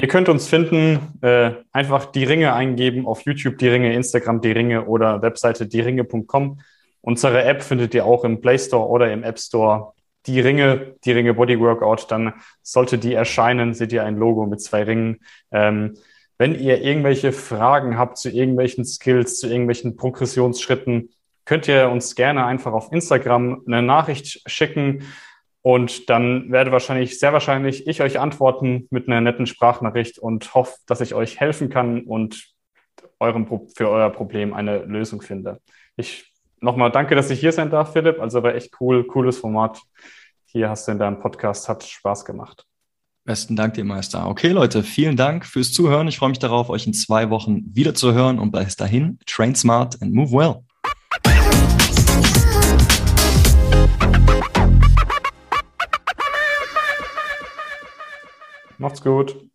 [0.00, 4.52] Ihr könnt uns finden, äh, einfach die Ringe eingeben auf YouTube, die Ringe, Instagram, die
[4.52, 6.60] Ringe oder Webseite dieringe.com.
[7.00, 9.94] Unsere App findet ihr auch im Play Store oder im App Store.
[10.26, 14.60] Die Ringe, die Ringe Body Workout, dann sollte die erscheinen, seht ihr ein Logo mit
[14.60, 15.18] zwei Ringen.
[15.50, 15.96] Ähm,
[16.36, 21.10] wenn ihr irgendwelche Fragen habt zu irgendwelchen Skills, zu irgendwelchen Progressionsschritten,
[21.44, 25.02] könnt ihr uns gerne einfach auf Instagram eine Nachricht schicken.
[25.68, 30.78] Und dann werde wahrscheinlich, sehr wahrscheinlich ich euch antworten mit einer netten Sprachnachricht und hoffe,
[30.86, 32.54] dass ich euch helfen kann und
[33.20, 33.46] eurem,
[33.76, 35.60] für euer Problem eine Lösung finde.
[35.98, 38.18] Ich nochmal danke, dass ich hier sein darf, Philipp.
[38.18, 39.78] Also war echt cool, cooles Format.
[40.46, 42.64] Hier hast du in deinem Podcast, hat Spaß gemacht.
[43.26, 44.26] Besten Dank dir, Meister.
[44.26, 46.08] Okay, Leute, vielen Dank fürs Zuhören.
[46.08, 49.54] Ich freue mich darauf, euch in zwei Wochen wieder zu hören und bis dahin, train
[49.54, 50.64] smart and move well.
[58.78, 59.47] Macht's gut.